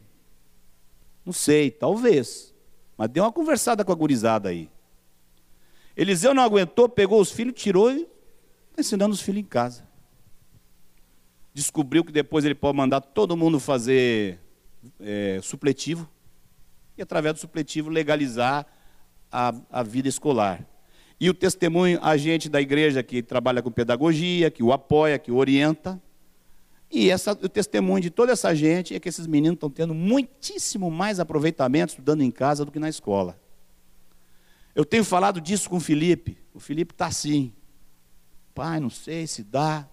[1.27, 2.55] Não sei, talvez.
[2.97, 4.71] Mas deu uma conversada com a gurizada aí.
[5.95, 8.09] Eliseu não aguentou, pegou os filhos, tirou e
[8.71, 9.87] está ensinando os filhos em casa
[11.57, 14.39] descobriu que depois ele pode mandar todo mundo fazer
[15.01, 16.07] é, supletivo
[16.99, 18.67] e, através do supletivo, legalizar
[19.33, 20.63] a, a vida escolar.
[21.19, 25.33] E o testemunho, a gente da igreja que trabalha com pedagogia, que o apoia, que
[25.33, 25.99] o orienta.
[26.91, 30.91] E essa, o testemunho de toda essa gente é que esses meninos estão tendo muitíssimo
[30.91, 33.39] mais aproveitamento estudando em casa do que na escola.
[34.75, 36.39] Eu tenho falado disso com o Felipe.
[36.55, 37.53] O Felipe está assim.
[38.55, 39.89] Pai, não sei se dá.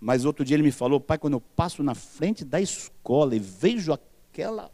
[0.00, 3.38] Mas outro dia ele me falou, pai, quando eu passo na frente da escola e
[3.38, 4.70] vejo aquela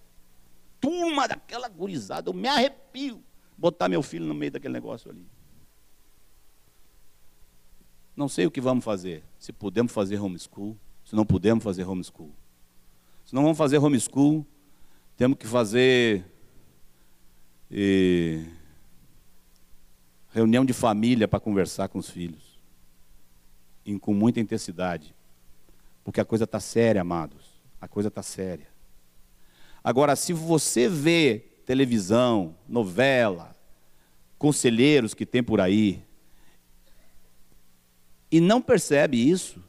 [0.81, 3.23] turma daquela gurizada, eu me arrepio
[3.57, 5.25] botar meu filho no meio daquele negócio ali.
[8.17, 9.23] Não sei o que vamos fazer.
[9.39, 10.77] Se podemos fazer homeschool,
[11.11, 12.31] se não podemos fazer homeschool.
[13.27, 14.47] Se não vamos fazer homeschool,
[15.17, 16.25] temos que fazer
[17.69, 18.45] eh,
[20.33, 22.61] reunião de família para conversar com os filhos.
[23.85, 25.13] E com muita intensidade.
[26.05, 27.61] Porque a coisa está séria, amados.
[27.81, 28.69] A coisa está séria.
[29.83, 33.57] Agora, se você vê televisão, novela,
[34.39, 36.05] conselheiros que tem por aí,
[38.31, 39.61] e não percebe isso,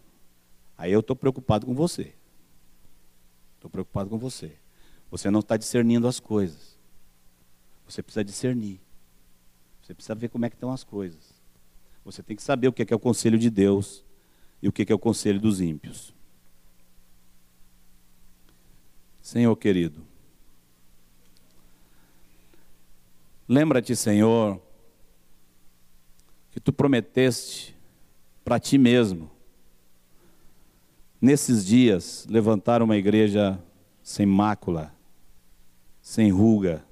[0.81, 2.15] aí eu estou preocupado com você.
[3.53, 4.57] Estou preocupado com você.
[5.11, 6.75] Você não está discernindo as coisas.
[7.87, 8.81] Você precisa discernir.
[9.79, 11.35] Você precisa ver como é que estão as coisas.
[12.03, 14.03] Você tem que saber o que é, que é o conselho de Deus
[14.59, 16.15] e o que é, que é o conselho dos ímpios.
[19.21, 20.03] Senhor querido,
[23.47, 24.59] lembra-te, Senhor,
[26.49, 27.77] que tu prometeste
[28.43, 29.29] para ti mesmo,
[31.21, 33.61] nesses dias, levantar uma igreja
[34.01, 34.91] sem mácula,
[36.01, 36.83] sem ruga,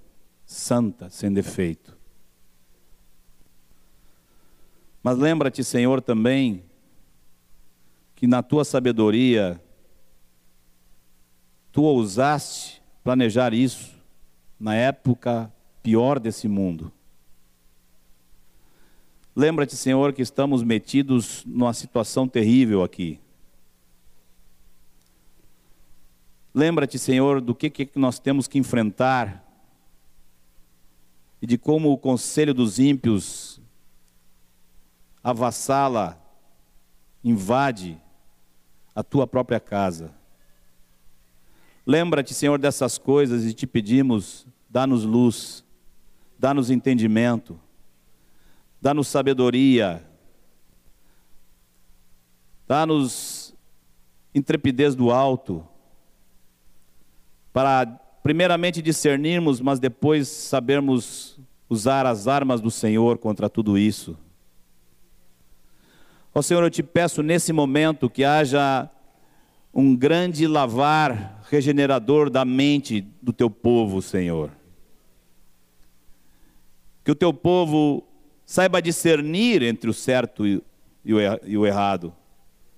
[0.46, 1.98] santa, sem defeito.
[5.02, 6.64] Mas lembra-te, Senhor, também,
[8.16, 9.60] que na tua sabedoria,
[11.72, 13.98] tu ousaste planejar isso
[14.60, 15.52] na época
[15.82, 16.92] pior desse mundo.
[19.36, 23.20] Lembra-te, Senhor, que estamos metidos numa situação terrível aqui.
[26.54, 29.46] Lembra-te, Senhor, do que, que nós temos que enfrentar
[31.42, 33.62] e de como o conselho dos ímpios
[35.24, 36.22] avassala,
[37.24, 38.00] invade
[38.96, 40.14] a tua própria casa.
[41.86, 45.64] Lembra-te, Senhor, dessas coisas e te pedimos, dá-nos luz,
[46.38, 47.60] dá-nos entendimento,
[48.82, 50.06] dá-nos sabedoria,
[52.68, 53.56] dá-nos
[54.34, 55.68] intrepidez do alto,
[57.60, 57.88] para
[58.24, 61.38] primeiramente discernirmos, mas depois sabermos
[61.68, 64.18] usar as armas do Senhor contra tudo isso.
[66.34, 68.90] Ó Senhor, eu te peço nesse momento que haja
[69.74, 74.52] um grande lavar regenerador da mente do teu povo, Senhor.
[77.04, 78.08] Que o teu povo
[78.46, 80.64] saiba discernir entre o certo e
[81.58, 82.16] o errado,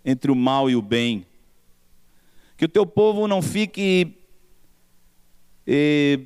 [0.03, 1.23] entre o mal e o bem.
[2.57, 4.17] Que o teu povo não fique
[5.65, 6.19] eh,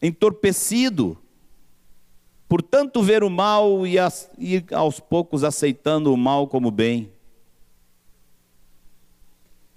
[0.00, 1.18] entorpecido
[2.54, 7.10] por tanto ver o mal e, as, e aos poucos aceitando o mal como bem.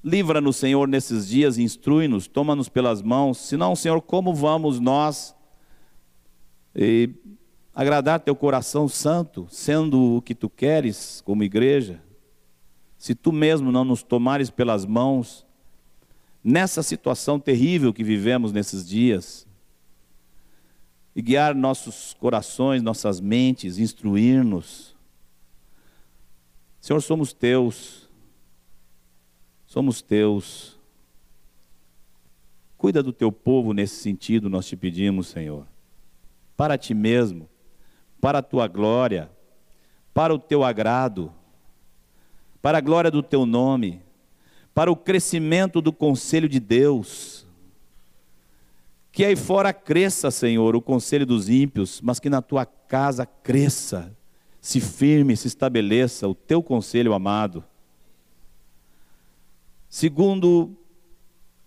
[0.03, 3.39] Livra-nos, Senhor, nesses dias, instrui-nos, toma-nos pelas mãos.
[3.39, 5.35] Senão, Senhor, como vamos nós
[6.75, 7.09] e,
[7.73, 11.99] agradar teu coração santo, sendo o que tu queres como igreja?
[12.95, 15.46] Se tu mesmo não nos tomares pelas mãos,
[16.47, 19.45] nessa situação terrível que vivemos nesses dias,
[21.13, 24.95] e guiar nossos corações, nossas mentes, instruir-nos.
[26.79, 28.09] Senhor, somos teus,
[29.65, 30.79] somos teus.
[32.77, 35.67] Cuida do teu povo nesse sentido, nós te pedimos, Senhor.
[36.55, 37.49] Para ti mesmo,
[38.21, 39.29] para a tua glória,
[40.13, 41.29] para o teu agrado,
[42.61, 44.06] para a glória do teu nome,
[44.77, 47.47] para o crescimento do conselho de Deus
[49.11, 54.15] que aí fora cresça, Senhor, o conselho dos ímpios, mas que na tua casa cresça,
[54.61, 57.63] se firme, se estabeleça o teu conselho amado.
[59.89, 60.77] Segundo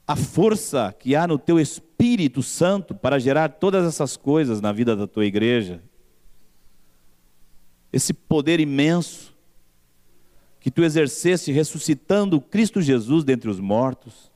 [0.07, 4.95] a força que há no teu Espírito Santo para gerar todas essas coisas na vida
[4.95, 5.83] da tua igreja.
[7.93, 9.30] Esse poder imenso
[10.61, 14.31] que tu exercesse ressuscitando Cristo Jesus dentre os mortos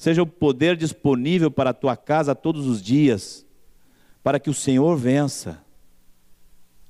[0.00, 3.46] seja o poder disponível para a tua casa todos os dias,
[4.22, 5.62] para que o Senhor vença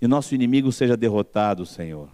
[0.00, 2.08] e nosso inimigo seja derrotado, Senhor.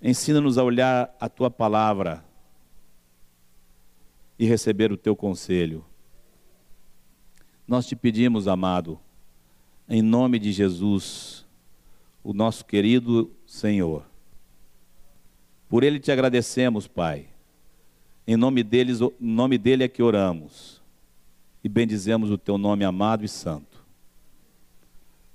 [0.00, 2.24] Ensina-nos a olhar a tua palavra
[4.38, 5.84] e receber o teu conselho.
[7.68, 8.98] Nós te pedimos, amado,
[9.86, 11.43] em nome de Jesus,
[12.24, 14.04] o nosso querido Senhor.
[15.68, 17.28] Por ele te agradecemos, Pai
[18.26, 20.80] em nome, deles, em nome dele é que oramos
[21.62, 23.84] e bendizemos o teu nome amado e santo.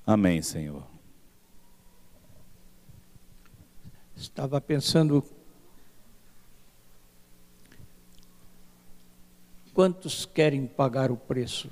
[0.06, 0.84] Amém, Senhor.
[4.16, 5.24] Estava pensando
[9.74, 11.70] quantos querem pagar o preço?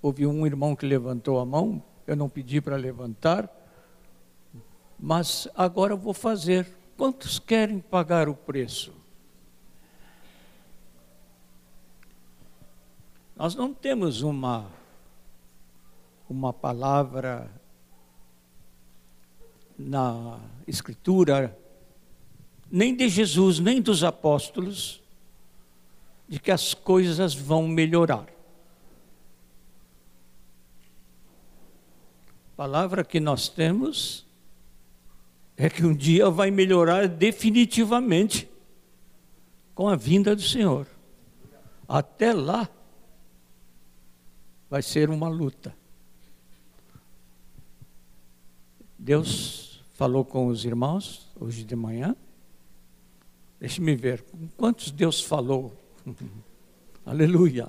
[0.00, 3.50] Houve um irmão que levantou a mão, eu não pedi para levantar,
[4.98, 6.66] mas agora vou fazer.
[6.96, 8.92] Quantos querem pagar o preço?
[13.36, 14.70] Nós não temos uma
[16.28, 17.48] uma palavra
[19.78, 21.56] na escritura
[22.70, 25.00] nem de Jesus, nem dos apóstolos
[26.28, 28.26] de que as coisas vão melhorar.
[32.56, 34.26] Palavra que nós temos
[35.56, 38.48] é que um dia vai melhorar definitivamente
[39.74, 40.86] com a vinda do Senhor.
[41.86, 42.68] Até lá,
[44.68, 45.76] vai ser uma luta.
[48.98, 52.16] Deus falou com os irmãos hoje de manhã.
[53.60, 55.74] Deixe-me ver, com quantos Deus falou?
[57.04, 57.68] Aleluia.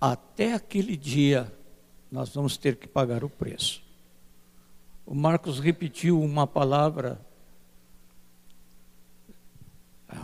[0.00, 1.52] Até aquele dia,
[2.14, 3.82] nós vamos ter que pagar o preço.
[5.04, 7.20] O Marcos repetiu uma palavra,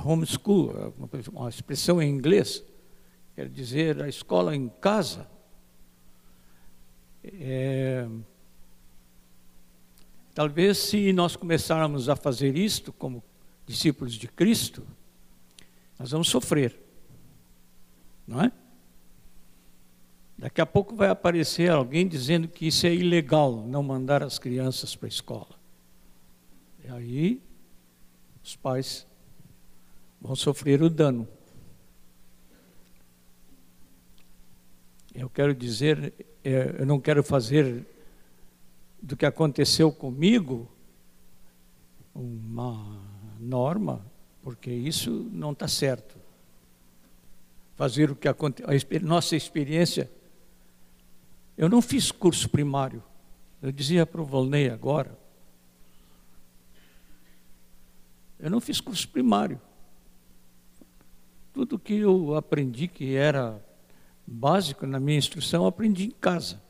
[0.05, 0.95] homeschool,
[1.33, 2.63] uma expressão em inglês,
[3.35, 5.29] quer dizer a escola em casa.
[7.25, 8.07] É,
[10.33, 13.21] talvez se nós começarmos a fazer isto como
[13.67, 14.87] discípulos de Cristo,
[15.99, 16.79] nós vamos sofrer,
[18.29, 18.53] não é?
[20.41, 24.97] Daqui a pouco vai aparecer alguém dizendo que isso é ilegal, não mandar as crianças
[24.97, 25.61] para a escola.
[26.83, 27.43] E aí
[28.43, 29.07] os pais
[30.19, 31.29] vão sofrer o dano.
[35.15, 37.85] Eu quero dizer, é, eu não quero fazer
[39.03, 40.71] do que aconteceu comigo
[42.15, 42.99] uma
[43.39, 44.07] norma,
[44.41, 46.17] porque isso não está certo.
[47.77, 50.11] Fazer o que aconteceu, a nossa experiência.
[51.61, 53.03] Eu não fiz curso primário.
[53.61, 55.15] Eu dizia para o Volney agora.
[58.39, 59.61] Eu não fiz curso primário.
[61.53, 63.63] Tudo que eu aprendi que era
[64.27, 66.63] básico na minha instrução, aprendi em casa.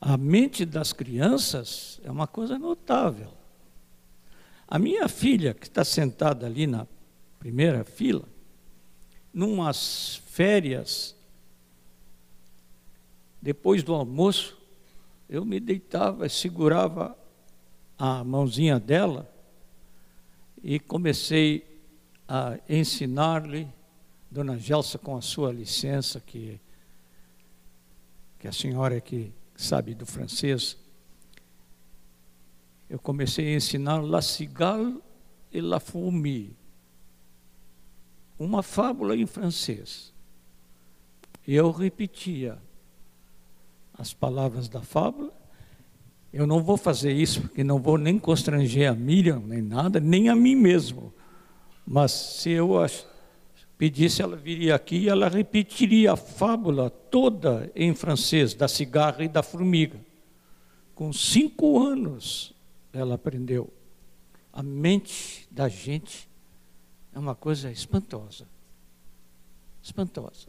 [0.00, 3.32] A mente das crianças é uma coisa notável.
[4.66, 6.88] A minha filha, que está sentada ali na
[7.38, 8.28] primeira fila,
[9.32, 11.21] numas férias,
[13.42, 14.56] depois do almoço,
[15.28, 17.18] eu me deitava, segurava
[17.98, 19.28] a mãozinha dela
[20.62, 21.66] e comecei
[22.28, 23.66] a ensinar-lhe,
[24.30, 26.60] Dona Gelsa, com a sua licença, que,
[28.38, 30.78] que a senhora que sabe do francês,
[32.88, 35.02] eu comecei a ensinar La Cigale
[35.52, 36.56] et la Fourmi,
[38.38, 40.12] uma fábula em francês.
[41.46, 42.58] E eu repetia
[44.02, 45.32] as palavras da fábula.
[46.32, 50.28] Eu não vou fazer isso, porque não vou nem constranger a Miriam, nem nada, nem
[50.28, 51.14] a mim mesmo.
[51.86, 52.72] Mas se eu
[53.78, 59.28] pedisse, ela viria aqui e ela repetiria a fábula toda em francês, da cigarra e
[59.28, 60.00] da formiga.
[60.96, 62.52] Com cinco anos
[62.92, 63.72] ela aprendeu.
[64.52, 66.28] A mente da gente
[67.14, 68.48] é uma coisa espantosa.
[69.80, 70.48] Espantosa.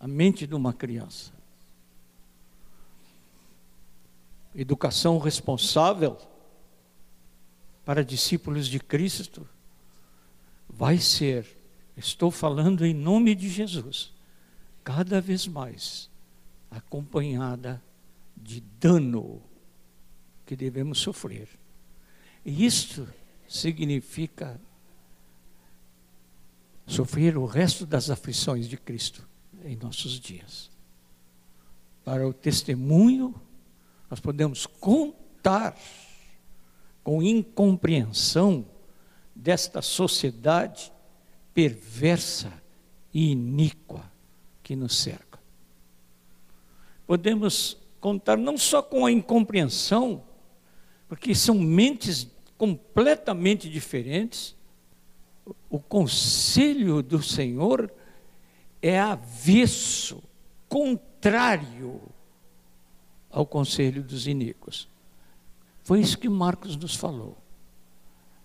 [0.00, 1.37] A mente de uma criança.
[4.60, 6.18] Educação responsável
[7.84, 9.48] para discípulos de Cristo
[10.68, 11.56] vai ser
[11.98, 14.12] Estou falando em nome de Jesus,
[14.84, 16.08] cada vez mais
[16.70, 17.82] acompanhada
[18.36, 19.42] de dano
[20.46, 21.48] que devemos sofrer.
[22.44, 23.08] E isto
[23.48, 24.60] significa
[26.86, 29.26] sofrer o resto das aflições de Cristo
[29.64, 30.70] em nossos dias.
[32.04, 33.34] Para o testemunho,
[34.10, 35.76] nós podemos contar
[37.02, 38.66] com incompreensão
[39.34, 40.92] desta sociedade
[41.54, 42.52] perversa
[43.12, 44.10] e iníqua
[44.62, 45.38] que nos cerca.
[47.06, 50.22] Podemos contar não só com a incompreensão,
[51.08, 54.54] porque são mentes completamente diferentes.
[55.70, 57.90] O conselho do Senhor
[58.82, 60.22] é avesso,
[60.68, 62.00] contrário
[63.38, 64.88] ao conselho dos iníquos.
[65.84, 67.38] Foi isso que Marcos nos falou.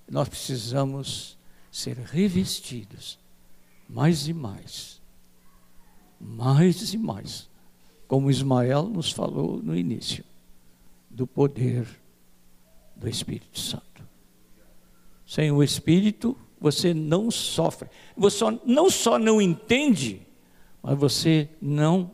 [0.08, 1.36] Nós precisamos
[1.72, 3.18] ser revestidos
[3.90, 5.02] mais e mais,
[6.20, 7.50] mais e mais,
[8.08, 10.24] como Ismael nos falou no início,
[11.10, 11.88] do poder
[12.96, 14.08] do Espírito Santo.
[15.26, 17.90] Sem o Espírito, você não sofre.
[18.16, 20.22] Você não só não entende,
[20.84, 22.12] mas você não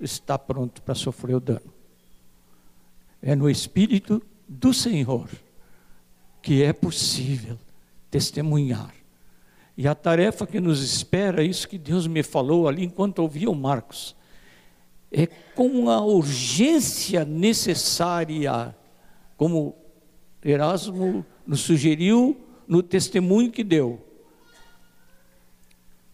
[0.00, 1.79] está pronto para sofrer o dano.
[3.22, 5.28] É no Espírito do Senhor
[6.42, 7.58] que é possível
[8.10, 8.94] testemunhar.
[9.76, 13.54] E a tarefa que nos espera, isso que Deus me falou ali enquanto ouvia o
[13.54, 14.16] Marcos,
[15.12, 18.74] é com a urgência necessária,
[19.36, 19.74] como
[20.44, 24.06] Erasmo nos sugeriu no testemunho que deu,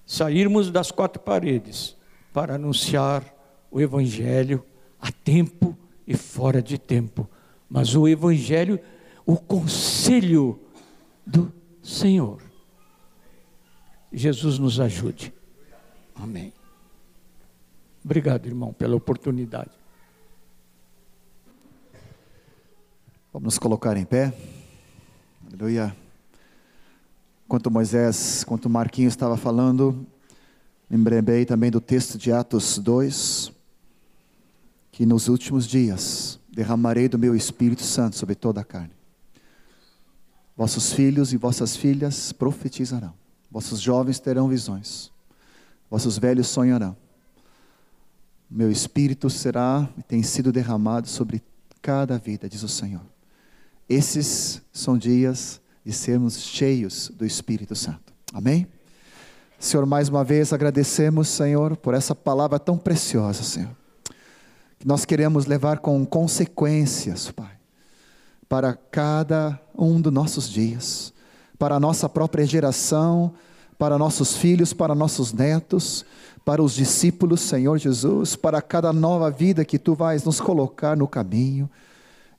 [0.05, 1.97] sairmos das quatro paredes
[2.33, 3.25] para anunciar
[3.71, 4.65] o Evangelho
[5.01, 5.77] a tempo
[6.07, 7.29] e fora de tempo,
[7.69, 8.79] mas o Evangelho,
[9.25, 10.61] o conselho
[11.27, 11.53] do
[11.83, 12.41] Senhor.
[14.13, 15.35] Jesus nos ajude.
[16.15, 16.53] Amém.
[18.05, 19.71] Obrigado, irmão, pela oportunidade.
[23.33, 24.33] Vamos nos colocar em pé.
[25.47, 25.95] Aleluia.
[27.45, 30.07] Enquanto Moisés, enquanto Marquinhos estava falando,
[30.89, 33.53] lembrei também do texto de Atos 2,
[34.97, 38.95] que nos últimos dias derramarei do meu Espírito Santo sobre toda a carne.
[40.57, 43.13] Vossos filhos e vossas filhas profetizarão.
[43.51, 45.13] Vossos jovens terão visões.
[45.91, 46.97] Vossos velhos sonharão.
[48.51, 51.43] Meu espírito será e tem sido derramado sobre
[51.83, 53.05] cada vida, diz o Senhor.
[53.87, 58.15] Esses são dias de sermos cheios do Espírito Santo.
[58.33, 58.67] Amém?
[59.59, 63.77] Senhor, mais uma vez agradecemos, Senhor, por essa palavra tão preciosa, Senhor.
[64.87, 67.57] Nós queremos levar com consequências, Pai
[68.49, 71.13] para cada um dos nossos dias,
[71.59, 73.33] para a nossa própria geração,
[73.79, 76.05] para nossos filhos, para nossos netos,
[76.45, 81.09] para os discípulos, Senhor Jesus, para cada nova vida que tu vais nos colocar no
[81.09, 81.69] caminho.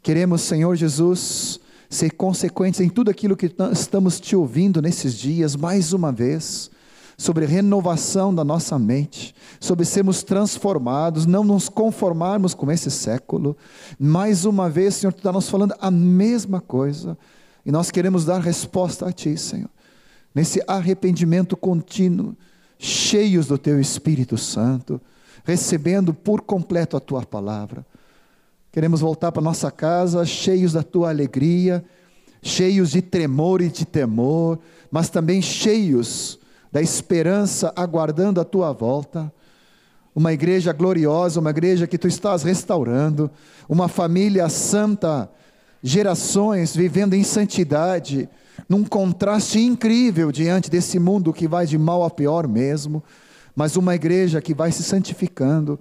[0.01, 1.59] Queremos, Senhor Jesus,
[1.89, 6.71] ser consequentes em tudo aquilo que estamos te ouvindo nesses dias, mais uma vez,
[7.17, 13.57] sobre renovação da nossa mente, sobre sermos transformados, não nos conformarmos com esse século.
[13.97, 17.17] Mais uma vez, Senhor, tu está nos falando a mesma coisa,
[17.65, 19.69] e nós queremos dar resposta a Ti, Senhor,
[20.33, 22.35] nesse arrependimento contínuo,
[22.77, 25.01] cheios do Teu Espírito Santo,
[25.43, 27.83] recebendo por completo a Tua palavra.
[28.71, 31.83] Queremos voltar para nossa casa cheios da tua alegria,
[32.43, 34.59] cheios de tremor e de temor,
[34.91, 36.39] mas também cheios
[36.77, 39.33] da esperança, aguardando a tua volta.
[40.15, 43.31] Uma igreja gloriosa, uma igreja que tu estás restaurando,
[43.67, 45.27] uma família santa,
[45.81, 48.29] gerações vivendo em santidade,
[48.69, 53.03] num contraste incrível diante desse mundo que vai de mal a pior mesmo,
[53.55, 55.79] mas uma igreja que vai se santificando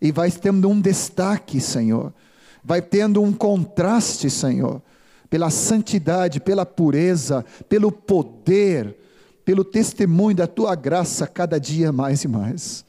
[0.00, 2.14] e vai tendo um destaque, Senhor,
[2.62, 4.80] vai tendo um contraste, Senhor,
[5.28, 8.99] pela santidade, pela pureza, pelo poder,
[9.44, 12.84] pelo testemunho da tua graça cada dia mais e mais.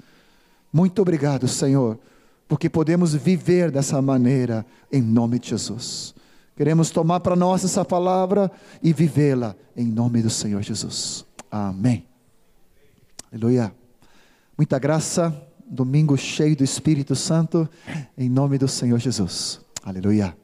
[0.72, 1.99] Muito obrigado, Senhor,
[2.48, 6.14] porque podemos viver dessa maneira em nome de Jesus.
[6.56, 8.52] Queremos tomar para nós essa palavra
[8.84, 11.26] e vivê-la em nome do Senhor Jesus.
[11.49, 12.06] Amém.
[13.32, 13.73] Aleluia.
[14.57, 15.36] Muita graça
[15.72, 17.68] domingo cheio do Espírito Santo,
[18.18, 19.61] em nome do Senhor Jesus.
[19.84, 20.40] Aleluia.